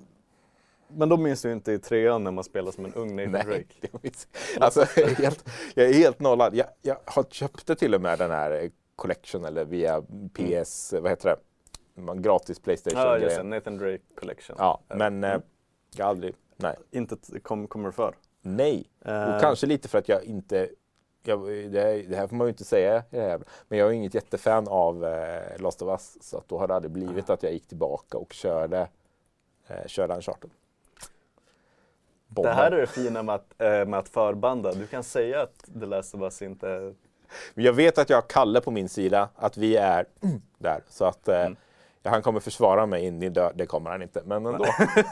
[0.93, 3.43] men då minns du inte i trean när man spelar som en ung Nathan Nej,
[3.45, 3.99] Drake.
[4.03, 4.29] minns-
[4.61, 6.55] alltså, jag, är helt, jag är helt nollad.
[6.55, 11.11] Jag, jag har köpte till och med den här eh, Collection eller via PS, vad
[11.11, 11.37] heter det?
[12.23, 12.59] Gratis
[12.95, 13.43] Ja, just det.
[13.43, 14.57] Nathan Drake Collection.
[14.59, 15.43] Ja, Eh, men eh, mm.
[15.97, 16.77] jag har aldrig, nej.
[16.91, 18.15] Inte kom, kommer för.
[18.43, 18.85] Nej.
[19.05, 20.69] Eh, Och kanske lite för att jag inte
[21.23, 23.03] jag, det, här, det här får man ju inte säga,
[23.69, 26.17] men jag är inget jättefan av eh, Last of Us.
[26.21, 28.89] Så att då har det aldrig blivit att jag gick tillbaka och körde,
[29.67, 30.51] eh, körde Uncharted.
[32.31, 32.53] Det Bombar.
[32.53, 34.73] här är det fina med att, eh, med att förbanda.
[34.73, 36.95] Du kan säga att The Last of Us inte är...
[37.55, 40.05] Men Jag vet att jag har Kalle på min sida, att vi är
[40.59, 40.83] där.
[40.89, 41.57] Så att eh, Mm.
[42.05, 43.53] han kommer försvara mig in i död.
[43.55, 44.67] Det kommer han inte, men ändå.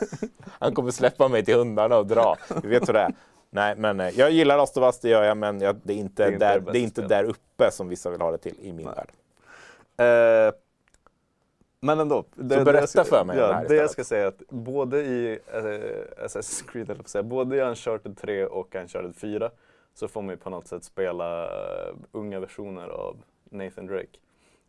[0.59, 2.37] han kommer släppa mig till hundarna och dra.
[2.62, 3.12] Vi vet hur det är.
[3.50, 5.96] Nej, men eh, jag gillar Last of Us, det gör jag, men jag, det är
[5.96, 8.31] inte, Det är inte där, det det är inte där uppe som vissa vill ha
[8.31, 8.94] det till i min Nej.
[8.96, 9.11] värld.
[10.48, 10.54] Eh,
[11.81, 12.25] men ändå.
[12.35, 15.38] Det, Så berätta ska, för mig ja, det jag ska säga är att både i
[15.53, 19.51] eh, Assassin's Creed, eller säga, både i Uncharted 3 och Uncharted 4
[19.95, 23.17] så får man ju på något sätt spela eh, unga versioner av
[23.51, 24.19] Nathan Drake.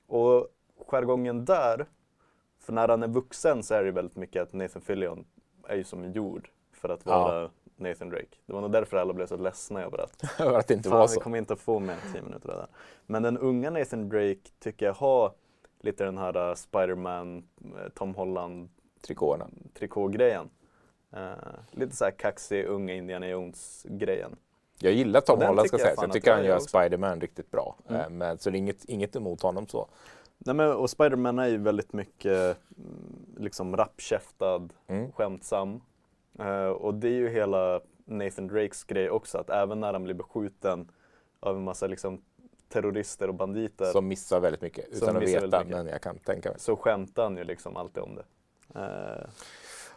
[0.07, 0.47] Och
[0.87, 1.85] jargongen där,
[2.59, 5.25] för när han är vuxen så är det ju väldigt mycket att Nathan Fillion
[5.67, 7.19] är ju som gjord för att Ja.
[7.19, 8.35] vara Nathan Drake.
[8.45, 11.13] Det var nog därför alla blev så ledsna över att att det inte var vi
[11.13, 11.19] så.
[11.19, 12.67] kommer inte att få mer än 10 minuter där.
[13.05, 15.31] Men den unga Nathan Drake tycker jag har
[15.79, 18.69] lite den här uh, Spider-Man, eh, Tom Holland
[19.01, 19.47] Trikåerna.
[19.73, 20.49] trikågrejen.
[21.13, 21.33] Uh,
[21.71, 24.35] lite så här kaxig, unga Indiana Jones-grejen.
[24.81, 25.95] Jag gillar Tom Holland ska jag sägas.
[25.95, 26.59] fan Jag tycker han gör.
[26.59, 27.75] Spider-Man riktigt bra.
[27.87, 28.01] Mm.
[28.01, 29.87] Eh, Men, så det är inget, inget emot honom så.
[30.37, 35.11] Nej, men, och Spider-Man är ju väldigt mycket mm, liksom rappkäftad, Mm.
[35.11, 35.81] skämtsam.
[36.39, 40.13] Eh, och det är ju hela Nathan Drakes grej också, att även när han blir
[40.13, 40.91] beskjuten
[41.39, 42.21] av en massa liksom,
[42.69, 45.63] terrorister och banditer Som missar väldigt mycket utan att veta.
[45.63, 46.59] Men jag kan tänka mig.
[46.59, 48.23] så skämtar han ju liksom alltid om det.
[48.75, 49.27] Eh,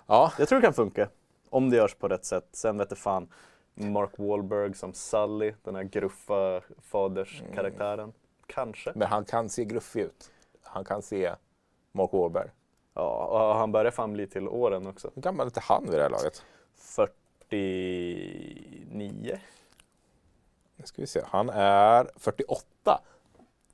[0.06, 1.08] Ja, Jag tror det kan funka.
[1.50, 2.48] Om det görs på rätt sätt.
[2.52, 3.28] Sen vet jag fan
[3.74, 8.12] Mark Wahlberg som Sully, den här gruffa faderskaraktären.
[8.46, 8.92] Kanske.
[8.94, 10.30] men han kan se gruffig ut.
[10.62, 11.32] Han kan se
[11.92, 12.48] Mark Wahlberg.
[12.94, 15.10] Ja, och han börjar fan bli till åren också.
[15.14, 16.44] Hur gammal är inte han vid det här laget?
[16.76, 19.38] 49.
[20.82, 21.20] Nu ska vi se.
[21.26, 23.00] Han är 48.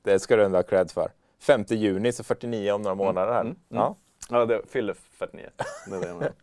[0.01, 1.11] Det ska du ändå ha cred för.
[1.39, 3.41] 5 juni, så 49 om några månader här.
[3.41, 3.95] mm, Ja,
[4.29, 5.49] Ja, det fyller 49.
[5.89, 6.33] Det är det jag menar.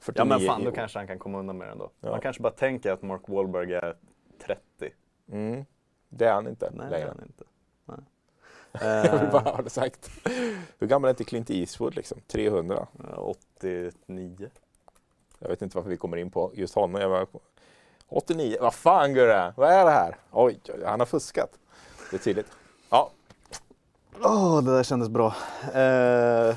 [0.00, 1.90] 49 ja men fan, då kanske han kan komma undan med det ändå.
[2.00, 2.10] Ja.
[2.10, 3.96] Man kanske bara tänker att Mark Wahlberg är
[4.46, 4.60] 30.
[5.32, 5.64] Mm.
[6.08, 7.08] Det är han inte Nej, det är längre.
[7.16, 7.44] han inte.
[9.06, 10.10] Jag vill Eh, bara ha det sagt.
[10.78, 12.20] Hur gammal är inte Clint Eastwood liksom?
[12.26, 12.86] 300?
[13.16, 14.50] 89.
[15.38, 17.00] Jag vet inte varför vi kommer in på just honom.
[17.00, 17.26] Jag
[18.12, 18.56] 89?
[18.60, 19.52] Vad fan Gurra?
[19.56, 20.16] Vad är det här?
[20.30, 21.50] Oj, oj, han har fuskat.
[22.10, 22.46] Det är tydligt.
[22.90, 23.10] Ja,
[24.24, 25.34] Åh, det där kändes bra.
[25.74, 26.54] Eh,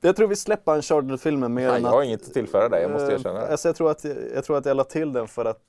[0.00, 1.94] Jag tror vi släpper Uncharted-filmen mer Nej, än jag att...
[1.94, 3.48] har inget att tillföra där, jag måste Eh, erkänna det.
[3.48, 5.60] Alltså jag, tror att, jag tror att jag la till den för att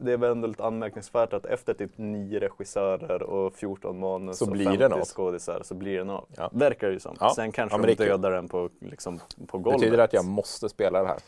[0.00, 4.64] det är väldigt anmärkningsvärt att efter typ nio regissörer och 14 manus Så och blir
[4.64, 5.04] 50 den av.
[5.04, 6.24] skådisar så blir den av.
[6.36, 6.50] Ja.
[6.52, 7.16] Verkar det ju som.
[7.20, 7.32] Ja.
[7.36, 9.80] Sen kanske Ja, de dödar den på, liksom, på golvet.
[9.80, 11.18] Betyder det att jag måste spela det här?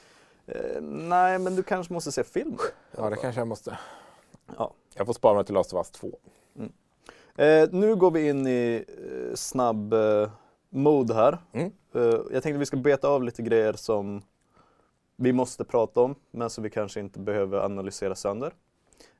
[0.55, 2.59] Eh, nej, men du kanske måste se filmen.
[2.97, 3.79] Ja, det kanske jag måste.
[4.57, 4.73] Ja.
[4.95, 6.19] Jag får spara mig till Last of Us 2.
[7.41, 10.31] Eh, nu går vi in i eh, snabb eh,
[10.71, 11.39] mode här.
[11.53, 11.73] Mm.
[11.95, 14.23] Eh, jag tänkte vi ska beta av lite grejer som
[15.17, 18.53] vi måste prata om, men som vi kanske inte behöver analysera sönder.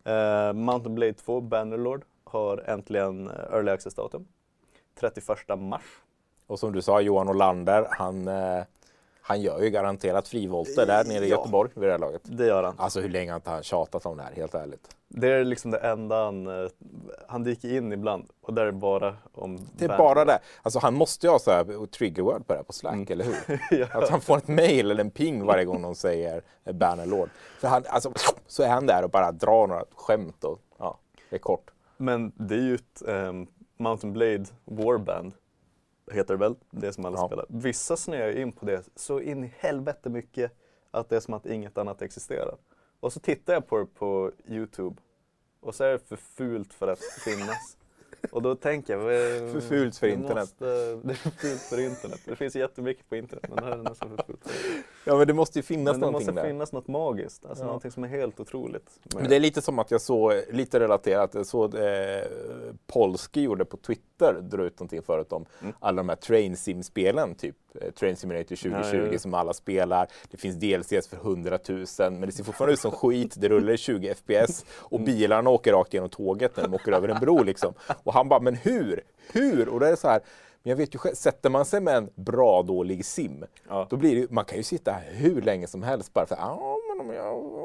[0.05, 4.27] Eh, Mountain Blade 2 Bannerlord har äntligen eh, Early Access-datum.
[5.01, 5.83] 31 mars.
[6.47, 8.29] Och som du sa, Johan Olander, han,
[9.31, 11.37] han gör ju garanterat frivolter där nere i Ja.
[11.37, 12.21] Göteborg vid det här laget.
[12.25, 12.75] Det gör han.
[12.79, 14.89] Alltså hur länge har inte han tjatat om det här, helt ärligt?
[15.09, 16.71] Det är liksom det enda han, eh,
[17.29, 20.39] han dyker in ibland och där är det bara om Det är bara det.
[20.63, 23.07] Alltså han måste ju ha så här triggerword på det här på Slack, Mm.
[23.11, 23.61] eller hur?
[23.79, 23.87] ja.
[23.93, 27.29] Att han får ett mail eller en ping varje gång de säger eh, Bannerlord.
[27.61, 28.13] För han, alltså,
[28.47, 30.99] så är han där och bara drar några skämt och ja,
[31.31, 31.71] det är kort.
[31.97, 33.47] Men det är ju ett ehm,
[33.79, 35.33] Mountain Blade Warband,
[36.15, 37.27] heter det väl, det som alla Ja.
[37.27, 37.47] spelar.
[37.49, 40.53] Vissa snöar ju in på det så in i helvete mycket
[40.91, 42.57] att det är som att inget annat existerar.
[43.01, 44.97] Och så tittar jag på det på Youtube
[45.61, 47.77] och så är det för fult för att finnas.
[48.33, 49.03] Och då tänker jag...
[49.03, 50.37] eh, För fult för det internet.
[50.37, 50.65] Måste,
[51.05, 52.21] det är fult för internet.
[52.25, 54.49] Det finns jättemycket på internet men det här är nästan för fult.
[55.05, 56.49] Ja men det måste ju finnas Men det någonting måste där.
[56.49, 57.67] finnas något magiskt, alltså Ja.
[57.67, 59.01] någonting som är helt otroligt.
[59.15, 61.83] Men det är lite som att jag såg, lite relaterat, jag såg eh,
[62.87, 65.75] Polski gjorde på Twitter, drog ut någonting förut om Mm.
[65.81, 67.57] alla de här Train Sim-spelen, typ
[67.99, 69.19] Train Simulator 2020 Ja, ja, ja.
[69.19, 70.09] som alla spelar.
[70.31, 73.73] Det finns DLCs för 100 000, men det ser fortfarande ut som skit, det rullar
[73.73, 75.05] i 20 FPS och Mm.
[75.05, 77.75] bilarna åker rakt genom tåget när de åker över en bro liksom.
[78.05, 79.01] Och han bara, men hur?
[79.33, 79.69] Hur?
[79.69, 80.21] Och det är så här,
[80.63, 83.45] men jag vet ju själv, sätter man sig med en bra dålig sim,
[83.91, 86.77] då blir det, man kan ju sitta här hur länge som helst bara för ja
[86.89, 87.61] men om jag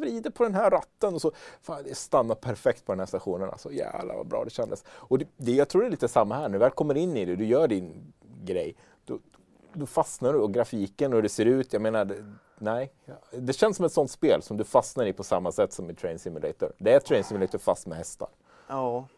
[0.00, 3.48] vrider på den här ratten och så, fan det stannar perfekt på den här stationen.
[3.50, 4.84] Alltså jävlar vad bra det kändes.
[4.88, 7.16] Och det, det, jag tror det är lite samma här, när du väl kommer in
[7.16, 8.12] i det, du gör din
[8.44, 9.18] grej, då,
[9.72, 12.92] då fastnar du och grafiken och hur det ser ut, jag menar, det, nej.
[13.30, 15.94] Det känns som ett sånt spel som du fastnar i på samma sätt som i
[15.94, 16.72] Train Simulator.
[16.78, 18.28] Det är Train Simulator fast med hästar.
[18.68, 19.08] Ja.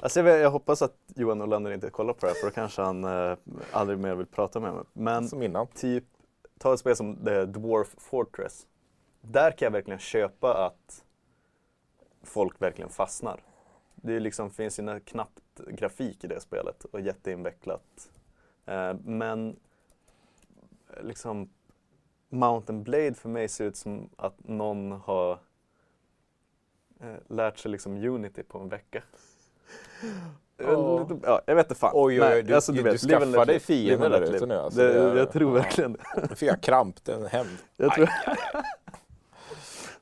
[0.00, 2.82] Alltså jag, jag hoppas att Johan Olander inte kollar på det här för då kanske
[2.82, 3.36] han eh,
[3.72, 4.84] aldrig mer vill prata med mig.
[4.92, 5.66] Men Som innan.
[5.66, 6.04] typ,
[6.58, 8.66] ta ett spel som The Dwarf Fortress.
[9.20, 11.04] Där kan jag verkligen köpa att
[12.22, 13.40] folk verkligen fastnar.
[13.94, 18.08] Det liksom, finns ju knappt grafik i det spelet och jätteinvecklat.
[18.66, 19.56] Eh, men
[21.00, 21.48] liksom
[22.28, 25.32] Mountain Blade för mig ser ut som att någon har
[27.00, 29.02] eh, lärt sig liksom Unity på en vecka.
[30.58, 30.66] Eh,
[31.22, 31.40] Ja.
[31.46, 31.90] jag vet inte fan.
[31.94, 34.80] Oj, oj, oj, du- du live and skaffar dig fiender där ute nu, alltså.
[34.80, 36.26] Det, är- jag tror verkligen det.
[36.30, 37.56] Nu fick jag kramp, det är en hämnd.
[37.76, 38.08] Jag tror...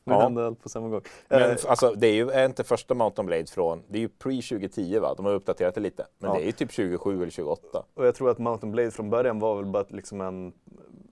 [0.06, 0.20] Nu Ja.
[0.20, 1.00] hände allt på samma gång.
[1.28, 4.08] Men Eh, alltså, det är ju är inte första Mountain Blade från, det är ju
[4.08, 5.14] pre-2010 va?
[5.16, 6.06] De har uppdaterat det lite.
[6.18, 6.36] Men Ja.
[6.36, 7.84] det är ju typ 27 eller 28.
[7.94, 10.52] och jag tror att Mountain Blade från början var väl bara liksom en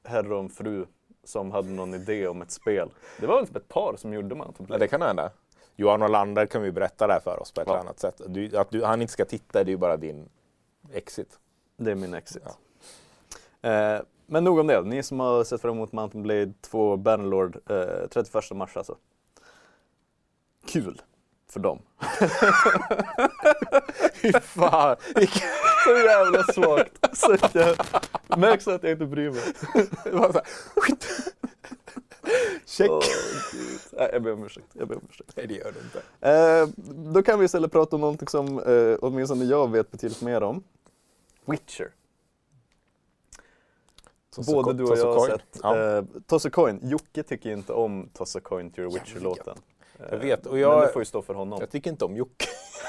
[0.05, 0.87] herre och en fru
[1.25, 2.89] som hade någon idé om ett spel.
[3.21, 4.85] Det var väl typ ett par som gjorde Mountain Ja, Blade.
[4.85, 5.31] det kan hända.
[5.77, 7.73] Johan Olander kan vi berätta det här för oss på ett Ja.
[7.73, 8.21] eller annat sätt.
[8.27, 10.29] Du, att du, han inte ska titta, det är ju bara din
[10.93, 11.39] exit.
[11.77, 12.43] Det är min exit.
[13.63, 13.99] Eh,
[14.33, 14.83] men nog om det.
[14.83, 18.97] Ni som har sett fram emot Mountain Blade 2 Bannerlord eh, 31 mars alltså.
[20.67, 21.03] Kul
[21.51, 21.79] för dem.
[24.15, 24.97] Fy fan!
[25.85, 27.17] Så jävla svagt.
[27.17, 27.85] Så jävla...
[28.37, 29.43] Märks att jag inte bryr mig.
[32.67, 32.91] Check!
[33.53, 33.81] Gud.
[33.93, 34.67] Nej, jag ber om ursäkt.
[34.73, 35.33] Jag ber om ursäkt.
[35.37, 36.03] Nej, det gör du inte.
[36.21, 36.69] Eh,
[37.13, 40.63] då kan vi istället prata om någonting som eh, åtminstone jag vet betydligt mer om.
[41.45, 41.91] Witcher.
[44.37, 45.43] Både du och jag har sett.
[45.63, 46.81] Ja, Eh, Toss a Coin.
[46.83, 49.57] Jocke tycker inte om Toss a Coin to your Witcher-låten.
[49.99, 51.61] Eh, Jag vet, och Men jag- det får ju stå för honom.
[51.61, 52.47] jag tycker inte om Jocke.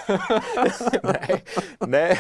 [1.04, 1.44] nej,
[1.80, 2.20] nej.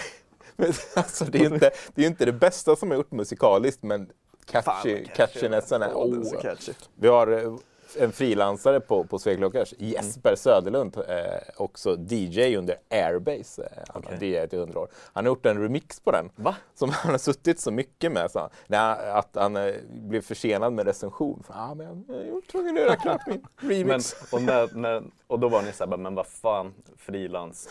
[0.56, 3.84] Men alltså, det är ju inte det, är inte det bästa som har gjort musikaliskt,
[3.84, 4.10] men
[4.46, 5.88] catchy, Fan, catchy catchinessen är...
[6.20, 6.74] Är så catchy.
[6.96, 7.56] Vi har eh,
[7.98, 11.24] en frilansare på, på Sveklockers, Jesper Söderlund, eh,
[11.58, 13.64] också DJ under Airbase.
[13.64, 14.30] Eh, han har Okej.
[14.30, 14.88] DJat i 100 år.
[15.14, 16.30] Han har gjort en remix på den.
[16.36, 16.56] Va?
[16.76, 18.50] Som han har suttit så mycket med, sa han.
[18.68, 21.44] Nej, att han eh, blev försenad med recension.
[21.48, 24.16] För, ah, men jag är tvungen att göra klart min Men, remix.
[24.34, 27.70] och, när, när, och då var ni såhär, men vad fan, frilans.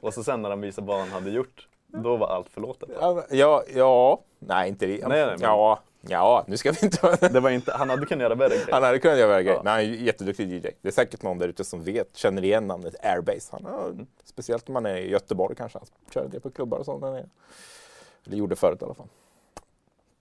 [0.00, 2.88] Och så sen när han visade vad han hade gjort, då var allt förlåtet.
[3.00, 5.08] Ja, men- ja, ja, nej inte det.
[5.08, 7.28] Nej, nej, men- Ja, ja, nu ska vi inte...
[7.28, 8.72] Det var inte, han hade kunnat göra värre grejer.
[8.72, 9.62] Han hade kunnat göra värre grejer, Ja.
[9.62, 10.60] men han är ju jätteduktig DJ.
[10.82, 13.48] Det är säkert någon där ute som vet, känner igen namnet Airbase.
[13.52, 14.06] Han har, Mm.
[14.24, 17.04] Speciellt om man är i Göteborg kanske, han kör det på klubbar och sånt.
[17.04, 19.08] Eller gjorde förut i alla fall.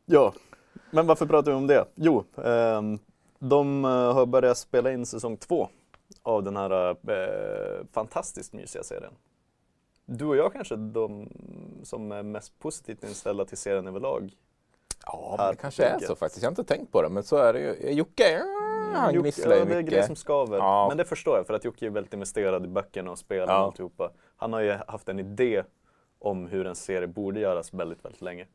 [0.05, 0.33] Ja,
[0.91, 1.85] men varför pratar vi om det?
[1.95, 2.99] Jo, ehm,
[3.39, 5.69] de eh, har börjat spela in säsong två
[6.23, 9.13] av den här eh, fantastiskt mysiga serien.
[10.05, 11.29] Du och jag kanske de
[11.83, 14.31] som är mest positivt inställda till serien överlag.
[15.05, 16.43] Ja, men det kanske är så faktiskt.
[16.43, 17.91] Jag har inte tänkt på det, men så är det ju.
[17.91, 18.43] Jocke, ja,
[18.99, 19.93] han Jocke- gnisslar ju ja, det är mycket.
[19.93, 20.57] det som skaver.
[20.57, 20.87] Ja.
[20.87, 23.59] Men det förstår jag för att Jocke är väldigt investerad i böckerna och spelen Ja.
[23.59, 24.11] och alltihopa.
[24.37, 25.63] Han har ju haft en idé
[26.19, 28.45] om hur en serie borde göras väldigt, väldigt länge.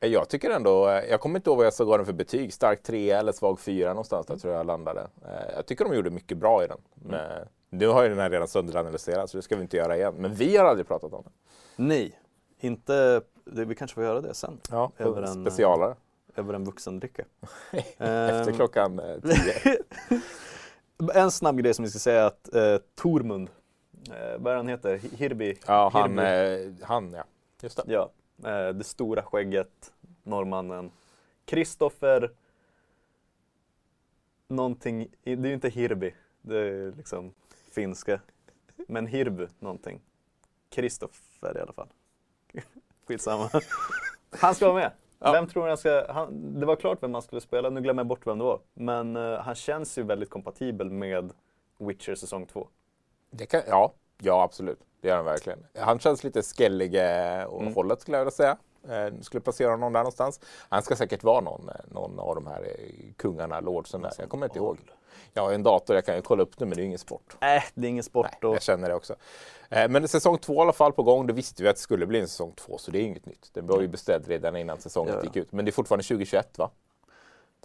[0.00, 2.52] Jag tycker ändå, eh, jag kommer inte ihåg vad jag så gav den för betyg,
[2.52, 5.00] stark 3 eller svag 4 någonstans där tror jag landade.
[5.00, 6.78] Eh, Jag tycker de gjorde mycket bra i den.
[6.94, 10.14] Men nu har ju den här redan sönderanalyserats så det ska vi inte göra igen.
[10.18, 11.32] Men vi har aldrig pratat om den.
[11.76, 12.18] Nej,
[12.60, 13.20] inte...
[13.44, 14.60] Det, vi kanske får göra det sen.
[14.70, 15.96] Ja, Över en, specialare.
[16.34, 17.24] Över en vuxendricka.
[17.70, 20.20] Efter Ehm, klockan eh, 10.
[21.14, 23.50] En snabb grej som vi ska säga är att eh, Tormund,
[24.10, 24.98] eh, vad är han heter?
[24.98, 25.58] Hi- Hirbi?
[25.66, 26.66] Ja, han, Hirbi.
[26.80, 27.24] eh, han ja.
[27.62, 27.82] Just det.
[27.86, 28.10] Ja,
[28.50, 30.90] eh, det stora skägget, norrmannen.
[31.44, 32.30] Kristoffer
[34.48, 37.32] någonting, det är ju inte Hirbi, det är liksom
[37.70, 38.20] finska.
[38.88, 40.00] Men Hirbu någonting.
[40.70, 41.88] Kristoffer i alla fall.
[43.08, 43.50] Skitsamma.
[44.40, 44.90] Han ska vara med.
[45.18, 45.32] Ja.
[45.32, 48.06] Vem tror han ska, han, det var klart vem han skulle spela, nu glömmer jag
[48.06, 48.60] bort vem det var.
[48.74, 51.32] Men eh, han känns ju väldigt kompatibel med
[51.78, 52.68] Witcher säsong 2.
[53.30, 53.92] Det kan, ja,
[54.22, 54.78] ja, absolut.
[55.00, 55.66] Det gör han verkligen.
[55.78, 57.74] Han känns lite skellig eh, och Mm.
[57.74, 58.56] hållet skulle jag vilja säga.
[58.88, 60.40] Eh, skulle placera honom där någonstans.
[60.68, 64.12] Han ska säkert vara någon, eh, någon av de här eh, kungarna, lordsen där.
[64.18, 64.78] Jag kommer inte ihåg.
[65.32, 67.36] Jag har en dator, jag kan ju kolla upp det, men det är ingen sport.
[67.40, 68.26] Äh, det är ingen sport.
[68.42, 69.14] Nej, jag känner det också.
[69.68, 71.26] Eh, Men säsong två i alla fall på gång.
[71.26, 73.50] Det visste vi att det skulle bli en säsong två, så det är inget nytt.
[73.52, 75.24] Den var ju beställd redan innan säsongen Ja, ja.
[75.24, 75.52] gick ut.
[75.52, 76.70] Men det är fortfarande 2021 va?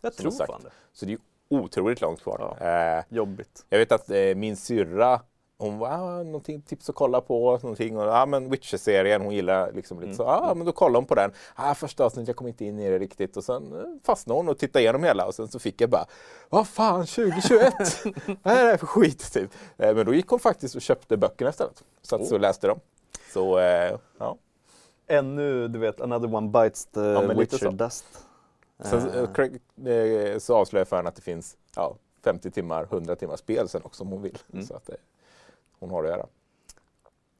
[0.02, 0.70] jag som tror fan det.
[0.94, 2.56] Så det är otroligt långt kvar.
[2.60, 2.68] Ja.
[2.98, 3.66] Eh, Jobbigt.
[3.70, 5.22] Jag vet att eh, min syrra,
[5.60, 7.98] hon var ah, någonting tips att kolla på, någonting.
[7.98, 10.18] Och, ah, men Witcher-serien, hon gillar liksom lite Mm.
[10.18, 10.24] så.
[10.24, 11.32] Ah, men då kollade hon på den.
[11.56, 13.38] Ah, första avsnittet, jag kom inte in i det riktigt.
[13.38, 15.26] Och sen eh, fastnade hon och tittade igenom hela.
[15.26, 16.06] Och sen så fick jag bara,
[16.50, 17.74] vad fan, 2021?
[18.44, 19.34] vad är det här för skit?
[19.34, 19.52] Typ.
[19.78, 21.84] Eh, men då gick hon faktiskt och köpte böckerna istället.
[22.02, 22.26] Satt Oh.
[22.28, 22.80] så läste dem.
[23.34, 24.38] Så, eh, ja.
[25.08, 27.70] Ännu, du vet, another one bites the lite Witcher så.
[27.72, 28.06] dust.
[28.84, 33.16] Sen Eh, eh, eh, så avslöjar för henne att det finns ja, 50 timmar, 100
[33.16, 34.38] timmar spel sen också om hon vill.
[34.54, 34.66] Mm.
[34.66, 34.90] Så att
[35.80, 36.28] hon har att göra.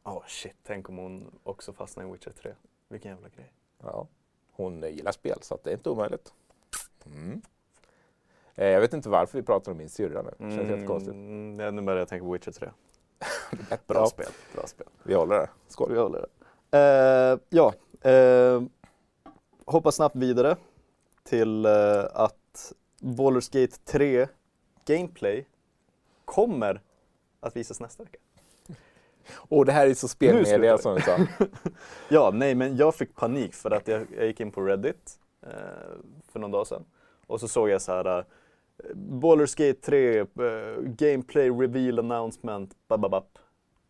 [0.04, 2.52] Åh shit, tänk om hon också fastnar i Witcher 3.
[2.88, 3.54] Vilken jävla grej.
[3.84, 4.08] Ja,
[4.52, 6.34] hon gillar spel så att det är inte omöjligt.
[7.06, 7.42] Mm.
[8.56, 10.34] Eh, jag vet inte varför vi pratar om min syrra nu.
[10.38, 11.14] Det känns jättekonstigt.
[11.14, 12.70] Mm, ja, nu börjar jag tänka på Witcher 3.
[13.72, 14.88] Ett Bra bra spel, bra spel.
[15.04, 15.50] Vi håller det.
[15.68, 15.92] Skål.
[15.92, 16.28] Vi håller det.
[16.72, 17.74] Eh, ja,
[18.12, 18.64] eh,
[19.66, 20.56] hoppa snabbt vidare
[21.24, 24.28] till eh, att Baldur's Gate 3
[24.86, 25.46] Gameplay
[26.26, 26.82] kommer
[27.40, 28.18] att visas nästa vecka.
[29.34, 31.18] Och det här är så spelmedia som vi sa.
[32.10, 35.50] Ja, nej men jag fick panik för att jag, jag gick in på Reddit eh,
[36.32, 36.86] för någon dag sedan
[37.28, 38.24] och så såg jag så här eh,
[38.96, 40.26] Baldur's Gate 3 eh,
[40.82, 43.40] Gameplay Reveal Announcement bababap.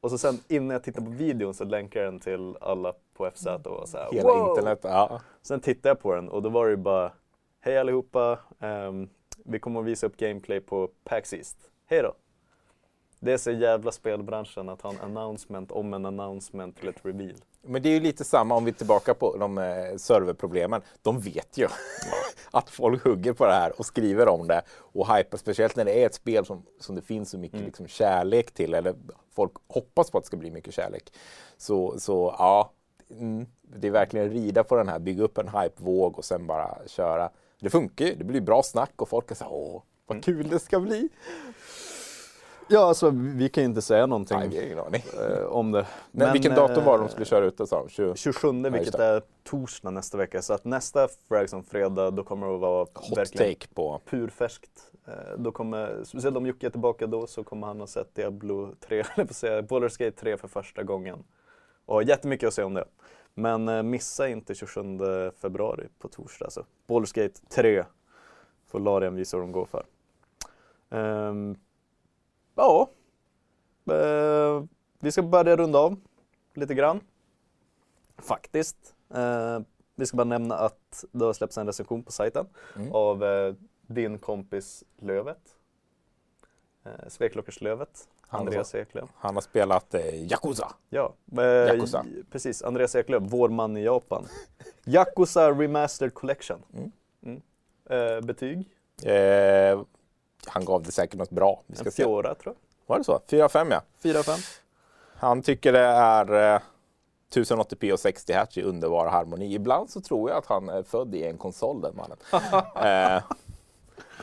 [0.01, 3.47] Och så sen innan jag tittade på videon så länkade den till alla på FZ
[3.47, 4.49] och så här, Hela wow!
[4.49, 4.79] internet.
[4.83, 5.21] Ja.
[5.41, 7.11] Sen tittade jag på den och då var det ju bara
[7.59, 9.09] Hej allihopa, ehm,
[9.45, 11.57] vi kommer att visa upp gameplay på PAX East.
[11.85, 12.13] Hej då!
[13.19, 17.35] Det är så jävla spelbranschen att ha en announcement om en announcement till ett reveal.
[17.61, 20.81] Men det är ju lite samma om vi är tillbaka på de eh, serverproblemen.
[21.01, 21.67] De vet ju
[22.51, 26.01] att folk hugger på det här och skriver om det och hypar, speciellt när det
[26.03, 27.65] är ett spel som, som det finns så mycket Mm.
[27.65, 28.95] liksom, kärlek till, eller
[29.35, 31.13] folk hoppas på att det ska bli mycket kärlek.
[31.57, 32.71] Så, så ja,
[33.11, 36.77] mm, det är verkligen rida på den här, bygga upp en hypevåg och sen bara
[36.87, 37.29] köra.
[37.59, 40.21] Det funkar ju, det blir bra snack och folk är så här, åh, vad Mm.
[40.23, 41.09] kul det ska bli.
[42.69, 45.03] Ja, alltså vi kan ju inte säga någonting Nej, vi har ingen aning.
[45.37, 45.87] eh, om det.
[46.11, 47.89] Men, vilken datum var det de eh, skulle köra ut det sa de?
[47.89, 49.03] 20 27 vilket just det.
[49.05, 50.41] är torsdag nästa vecka.
[50.41, 54.91] Så att nästa Fragson fredag då kommer det att vara Hot verkligen take på purfärskt.
[55.07, 58.73] Eh, Då kommer, speciellt om Jocke är tillbaka då så kommer han ha sett Diablo
[58.87, 61.23] 3, eller på säga, Baldur's Gate 3 för första gången.
[61.85, 62.85] Och har jättemycket att säga om det.
[63.33, 64.81] Men missa inte 27
[65.41, 66.65] februari på torsdag alltså.
[66.87, 67.83] Baldur's Gate 3
[68.67, 69.85] får Larian visa hur de går för.
[70.89, 71.55] Ehm,
[72.57, 72.89] ja,
[73.91, 74.63] Eh,
[74.99, 75.95] vi ska börja runda av
[76.53, 76.99] lite grann.
[78.17, 78.95] Faktiskt.
[79.13, 79.59] Eh,
[79.95, 82.45] vi ska bara nämna att det har släppts en recension på sajten
[82.75, 82.91] Mm.
[82.93, 83.53] av eh,
[83.87, 85.39] din kompis Lövet.
[86.85, 89.09] Eh, Sveklockerslövet, Han Andreas Eklöf.
[89.15, 90.71] Han har spelat eh, Yakuza.
[90.89, 92.05] Ja, eh, Yakuza.
[92.31, 92.61] precis.
[92.63, 94.25] Andreas Eklöf, vår man i Japan.
[94.85, 96.59] Yakuza Remastered Collection.
[96.73, 96.91] Mm.
[97.23, 97.41] Mm.
[97.89, 98.69] Eh, betyg?
[99.03, 99.81] Eh,
[100.49, 101.61] han gav det säkert något bra.
[101.67, 102.03] Vi ska En se.
[102.03, 102.93] fjora tror jag.
[102.93, 103.19] Var det så?
[103.29, 103.81] 4-5 ja.
[104.03, 104.39] 4 5.
[105.17, 106.53] Han tycker det är...
[106.55, 106.61] Eh,
[107.33, 109.53] 1080p och 60 Hz i underbar harmoni.
[109.55, 112.17] Ibland så tror jag att han är född i en konsol den mannen.
[112.75, 113.23] eh,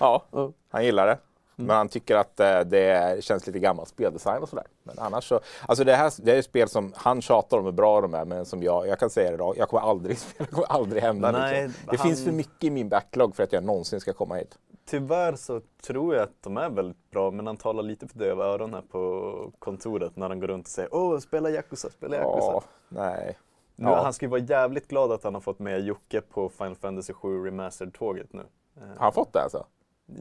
[0.01, 0.23] ja,
[0.71, 1.19] han gillar det.
[1.57, 4.67] Men han tycker att eh, det känns lite gammal speldesign och sådär.
[4.83, 7.73] Men annars så, alltså det här det är ett spel som han tjatar om hur
[7.73, 10.47] bra de är, men som jag, jag kan säga det idag, jag kommer aldrig spela,
[10.51, 11.31] det kommer aldrig hända.
[11.33, 11.83] Nej, liksom.
[11.91, 14.59] Det han- finns för mycket i min backlog för att jag någonsin ska komma hit.
[14.87, 18.45] Tyvärr så tror jag att de är väldigt bra, men han talar lite för döva
[18.45, 22.47] öron här på kontoret när han går runt och säger Åh, spela Yakuza, spela Yakuza.
[22.47, 23.39] Ja, nej.
[23.77, 24.03] Nu, Ja.
[24.03, 27.13] Han ska ju vara jävligt glad att han har fått med Jocke på Final Fantasy
[27.13, 28.43] 7 Remastered-tåget nu.
[28.81, 29.67] Har han fått det alltså?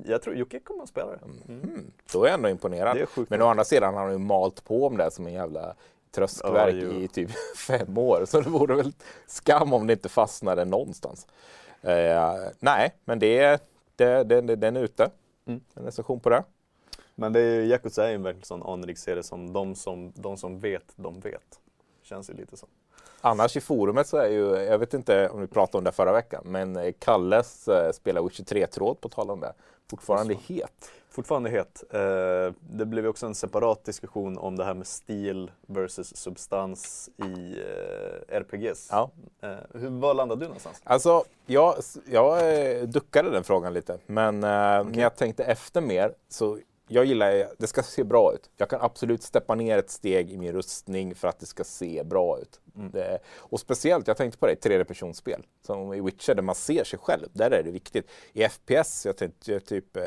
[0.05, 1.53] Jag tror Jocke kommer att spela det.
[1.53, 1.91] Mm.
[2.13, 2.97] Då är jag ändå imponerad.
[3.29, 5.75] Men å andra sidan har han ju malt på om det som en jävla
[6.15, 6.91] tröskverk jo.
[6.91, 7.29] i typ
[7.67, 8.25] fem år.
[8.25, 8.93] Så det vore väl
[9.27, 11.27] skam om det inte fastnade någonstans.
[11.81, 13.63] Eh, nej, men det,
[13.95, 15.09] det, det, den är ute.
[15.45, 15.61] Mm.
[15.73, 16.43] En recension på det.
[17.15, 20.11] Men det är, ju- Yakuza är ju en verkligen sån anrik serie som de, som
[20.15, 21.59] de som vet, de vet.
[22.01, 22.67] Känns ju lite så.
[23.21, 26.11] Annars i forumet så är ju, jag vet inte om vi pratade om det förra
[26.13, 29.53] veckan, men eh, Kalles eh, spelar Witcher 3-tråd på tal om det.
[29.89, 30.91] Fortfarande het.
[31.13, 31.83] Fortfarande het.
[31.89, 37.09] Eh, det blev ju också en separat diskussion om det här med stil versus substans
[37.17, 38.87] i eh, RPGs.
[38.91, 39.11] Ja.
[39.41, 40.81] Eh, hur, var landade du någonstans?
[40.83, 44.49] Alltså, jag, jag duckade den frågan lite, men eh,
[44.83, 46.57] när jag tänkte efter mer så
[46.87, 48.49] jag gillar, det ska se bra ut.
[48.57, 52.03] Jag kan absolut steppa ner ett steg i min rustning för att det ska se
[52.03, 52.59] bra ut.
[52.75, 52.91] Mm.
[52.91, 55.45] Det, och speciellt, jag tänkte på det, tredjepersonsspel.
[55.65, 58.09] Som i Witcher där man ser sig själv, där är det viktigt.
[58.33, 59.97] I FPS, jag tänkte typ...
[59.97, 60.03] Eh,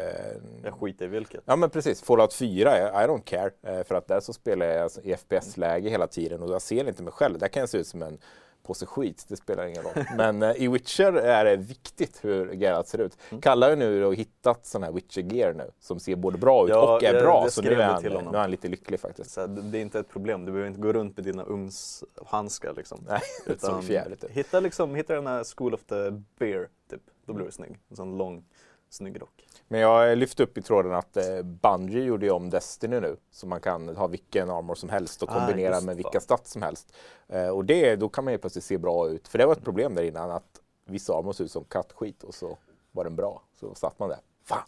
[0.64, 1.42] Jag skiter i vilket.
[1.44, 3.50] Ja men precis, Fallout 4, I I don't care.
[3.62, 7.02] Eh, För att där så spelar jag i FPS-läge hela tiden och jag ser inte
[7.02, 7.38] mig själv.
[7.38, 8.18] Där kan jag se ut som en
[8.66, 10.04] påse skit, det spelar ingen roll.
[10.16, 13.16] Men eh, i Witcher är det viktigt hur Geralt ser ut.
[13.30, 13.40] Mm.
[13.40, 17.02] Kalle har nu hittat sån här Witcher-gear nu som ser både bra ut Ja, och
[17.02, 17.44] är det- bra.
[17.44, 18.34] det så nu är, han, till nu honom.
[18.34, 19.36] är han lite lycklig faktiskt.
[19.36, 22.72] Här, det det är inte ett problem, du behöver inte gå runt med dina ugnshandskar
[22.76, 23.04] liksom.
[23.08, 24.30] Nej, det såg för jävligt ut.
[24.30, 27.02] hitta, liksom, hitta den här School of the Bear, typ.
[27.26, 27.78] Då blir du snygg.
[27.90, 28.44] En sån lång,
[28.90, 29.45] snygg rock.
[29.68, 33.16] Men jag lyfte upp i tråden att eh, Bungie gjorde ju om Destiny nu.
[33.30, 36.52] Så man kan ha vilken armor som helst och Ah, kombinera just med vilka stats
[36.52, 36.92] som helst.
[37.28, 39.28] Eh, och det, då kan man ju plötsligt se bra ut.
[39.28, 42.34] För det var ett problem där innan att vissa armor såg ut som kattskit och
[42.34, 42.58] så
[42.92, 43.42] var den bra.
[43.60, 44.18] Så satt man där.
[44.44, 44.58] Fan!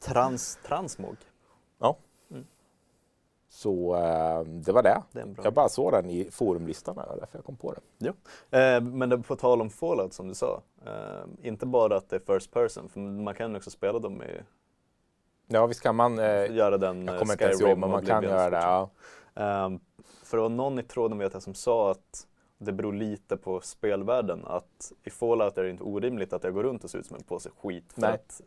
[0.00, 1.16] Trans, transmog.
[1.78, 1.96] Ja.
[3.52, 5.02] Så eh, det var det.
[5.12, 5.26] Det.
[5.44, 7.80] Jag bara såg den i forumlistan här, därför jag kom på det.
[7.98, 8.12] Jo.
[8.58, 10.62] Eh, men det, på tal om Fallout som du sa.
[10.86, 14.40] Eh, inte bara att det är first person, för man kan också spela dem i,
[15.52, 16.18] Ja, visst kan man.
[16.18, 18.56] Eh, göra den jag eh, kommer inte ens ihåg, men man kan göra det.
[18.56, 18.90] Ja.
[19.34, 19.80] Ehm,
[20.24, 22.26] för det var någon i tråden vet jag som sa att
[22.58, 24.44] det beror lite på spelvärlden.
[24.46, 27.16] Att i Fallout är det inte orimligt att jag går runt och ser ut som
[27.16, 27.92] en påse skit.
[27.92, 28.10] För Nej.
[28.12, 28.40] att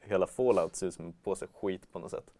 [0.00, 2.30] hela Fallout ser ut som en påse skit på något sätt.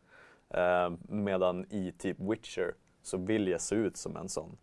[0.50, 4.58] Ehm, medan i typ Witcher så vill jag se ut som en sån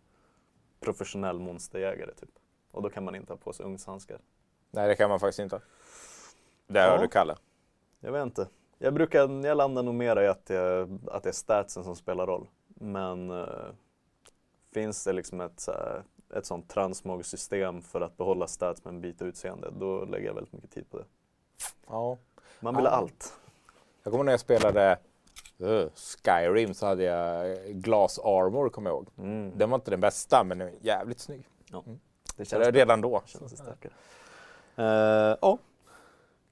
[0.80, 2.30] professionell monsterjägare typ.
[2.70, 4.20] Och då kan man inte ha på sig ugnshandskar.
[4.70, 5.60] Nej, det kan man faktiskt inte.
[6.66, 6.80] Ja.
[6.80, 7.36] hör du Kalle.
[8.00, 8.48] Jag vet inte.
[8.78, 12.26] Jag brukar, jag landar nog mer i att, jag, att det är statsen som spelar
[12.26, 12.48] roll.
[12.68, 13.46] Men eh,
[14.72, 15.68] finns det liksom ett,
[16.34, 20.52] ett sånt transmog-system för att behålla stats med en bit utseende, då lägger jag väldigt
[20.52, 21.04] mycket tid på det.
[21.86, 22.18] Ja.
[22.60, 22.96] Man vill ha Ja.
[22.96, 23.40] allt.
[24.02, 24.98] Jag kommer när jag spelade
[25.60, 29.08] eh, Skyrim så hade jag Glass Armor, kommer jag ihåg.
[29.18, 29.58] Mm.
[29.58, 31.48] Den var inte den bästa, men den var jävligt snygg.
[32.36, 33.22] Det Så det är redan då.
[33.26, 33.92] känns det starkare.
[34.76, 35.58] Eh, ja.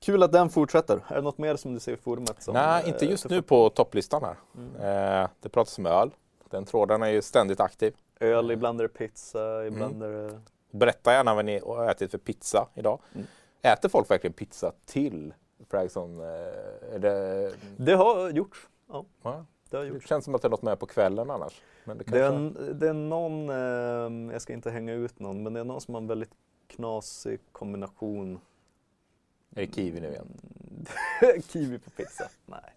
[0.00, 1.00] Kul att den fortsätter.
[1.08, 2.42] Är det något mer som du ser i forumet?
[2.42, 3.70] Som, Nej, eh, inte just nu på?
[3.70, 4.36] topplistan här.
[4.56, 4.76] Mm.
[5.22, 6.10] Eh, det pratas om öl.
[6.50, 7.94] Den tråden är ju ständigt aktiv.
[8.20, 10.40] Öl, ibland är det pizza, ibland är det...
[10.70, 12.98] Berätta gärna vad ni har ätit för pizza idag.
[13.14, 13.26] Mm.
[13.62, 15.34] Äter folk verkligen pizza till
[15.70, 16.20] Pragson?
[16.20, 18.68] Eh, det, Det har gjorts.
[18.94, 20.08] Ja, ja, det har det gjorts.
[20.08, 21.62] känns som att det är något med på kvällen annars.
[21.84, 22.62] Men det Det är, kanske...
[22.62, 25.80] en, det är någon, eh, jag ska inte hänga ut någon, men det är någon
[25.80, 26.34] som har en väldigt
[26.68, 28.40] knasig kombination.
[29.56, 30.38] Är det kiwi nu igen?
[31.48, 32.28] Kiwi på pizza?
[32.46, 32.74] Nej.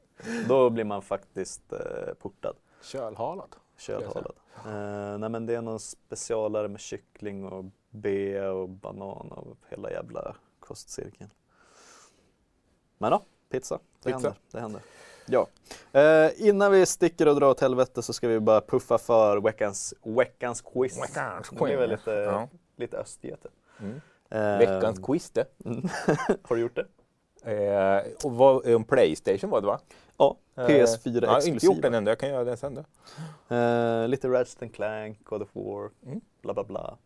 [0.47, 3.55] Då blir man faktiskt eh, portad, Kölhalad.
[3.78, 4.36] kölhalad.
[4.65, 9.91] Eh, nej men det är någon specialare med kyckling och bea och banan och hela
[9.91, 11.30] jävla kostcirkeln.
[12.97, 13.80] Men ja, pizza.
[14.03, 14.13] Det Pizza.
[14.18, 14.36] händer.
[14.51, 14.82] Det händer.
[15.28, 15.47] Ja.
[15.91, 19.93] Eh, innan vi sticker och drar åt helvete så ska vi bara puffa för veckans,
[20.03, 21.01] veckans quiz.
[21.01, 22.47] Veckans Det blir väl lite, Ja.
[22.78, 23.49] lite östgöte.
[23.80, 24.01] Mm.
[24.30, 25.45] Eh, Veckans quiz det.
[26.43, 26.86] Har du gjort det?
[27.51, 29.80] Eh, och vad, om Playstation var det va?
[30.17, 31.82] Ja, Eh, PS4 Jag har inte gjort exklusiva.
[31.82, 32.84] den ännu, jag kan göra den sen då.
[33.55, 36.21] Eh, lite Ratchet Clank, God of War, Mm.
[36.41, 36.97] bla bla bla.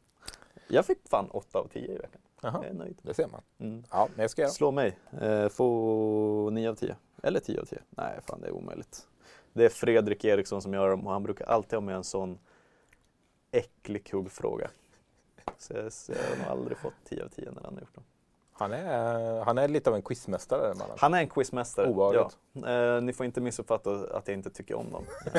[0.67, 2.21] Jag fick fan 8 av 10 i veckan.
[2.41, 2.99] Jaha, Jag är nöjd.
[3.01, 3.41] det ser man.
[3.59, 3.83] Mm.
[3.91, 4.51] Ja, men jag ska göra.
[4.51, 4.97] Slå mig.
[5.21, 6.95] Eh, få 9 av 10.
[7.21, 7.79] Eller 10 av 10.
[7.89, 9.07] Nej, fan det är omöjligt.
[9.53, 12.39] Det är Fredrik Eriksson som gör dem och han brukar alltid ha med en sån
[13.51, 14.69] äcklig kuggfråga.
[15.57, 17.95] Så jag, så jag har nog aldrig fått 10 av 10 när han har gjort
[17.95, 18.03] dem.
[18.53, 20.97] Han är, han är lite av en quizmästare den mannen.
[20.99, 21.87] Han är en quizmästare.
[21.87, 22.37] Obehagligt.
[22.53, 22.95] Ja.
[22.95, 25.03] Eh, ni får inte missuppfatta att jag inte tycker om dem.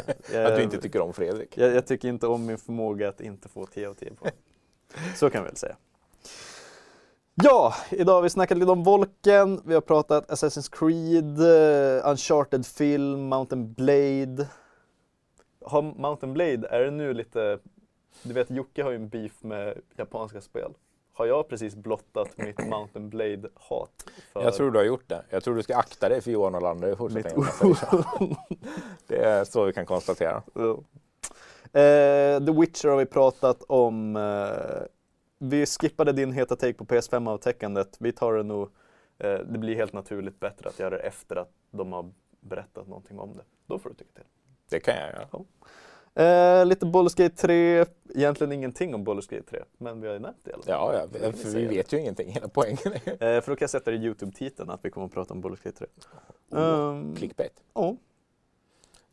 [0.46, 1.58] Att du inte tycker om Fredrik.
[1.58, 4.26] jag, jag tycker inte om min förmåga att inte få 10 av 10 på.
[5.16, 5.76] Så kan vi väl säga.
[7.34, 12.66] Ja, idag har vi snackat lite om Volken, vi har pratat Assassin's Creed, eh, Uncharted
[12.66, 14.48] film, Mountain Blade.
[15.64, 17.58] Har Mountain Blade, är det nu lite,
[18.22, 20.72] du vet Jocke har ju en beef med japanska spel.
[21.14, 24.10] Har jag precis blottat mitt Mountain Blade-hat?
[24.32, 25.22] för Jag tror du har gjort det.
[25.30, 27.48] Jag tror du ska akta dig för Johan Olander i fortsättningen.
[29.06, 30.42] Det är så vi kan konstatera.
[30.54, 30.70] Ja.
[31.80, 34.16] Eh, The Witcher har vi pratat om.
[34.16, 34.82] Eh,
[35.42, 37.96] vi skippade din heta take på PS5-avtäckandet.
[37.98, 38.68] Vi tar det nog,
[39.18, 43.18] eh, det blir helt naturligt bättre att göra det efter att de har berättat någonting
[43.18, 43.42] om det.
[43.66, 44.24] Då får du tycka till.
[44.68, 45.28] Det kan jag göra.
[46.14, 50.20] Eh, lite Baldur's Gate 3, egentligen ingenting om Baldur's Gate 3, men vi har ju
[50.20, 50.94] nämnt det i alla fall.
[50.94, 52.32] Ja, ja för vi vet ju ingenting.
[52.32, 55.12] Hela poängen Eh, för då kan jag sätta det i Youtube-titeln att vi kommer att
[55.12, 55.86] prata om Baldur's Gate 3.
[56.50, 57.62] Um, clickbait.
[57.74, 57.96] ja,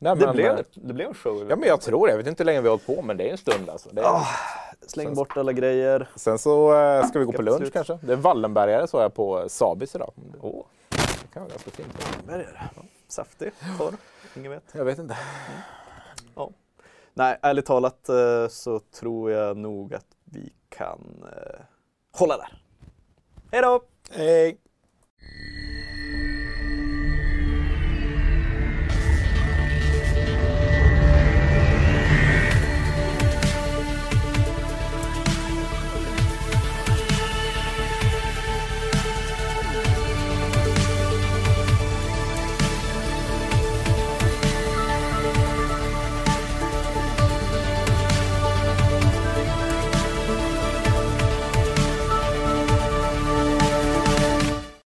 [0.01, 1.45] Nej, det, men, blev, eh, det blev en show.
[1.49, 2.11] Ja, men jag tror det.
[2.13, 3.89] Jag vet inte hur länge vi har hållit på, men det är en stund alltså.
[3.97, 4.03] Är...
[4.03, 4.25] Ah,
[4.87, 6.09] Släng bort alla grejer.
[6.15, 7.73] Sen så eh, ska vi gå på lunch slut.
[7.73, 7.99] kanske.
[8.01, 10.13] Det är Wallenbergare så jag på Sabis idag.
[10.41, 12.25] Åh, Det kan vara ganska fint.
[12.27, 12.69] bergare.
[13.07, 13.93] Saftig, torr,
[14.35, 14.63] ingen vet.
[14.71, 15.17] Jag vet inte.
[17.13, 21.59] Nej, ärligt talat eh, så tror jag nog att vi kan eh,
[22.11, 22.61] hålla där.
[23.51, 23.81] Hej då!
[24.11, 24.57] Hej!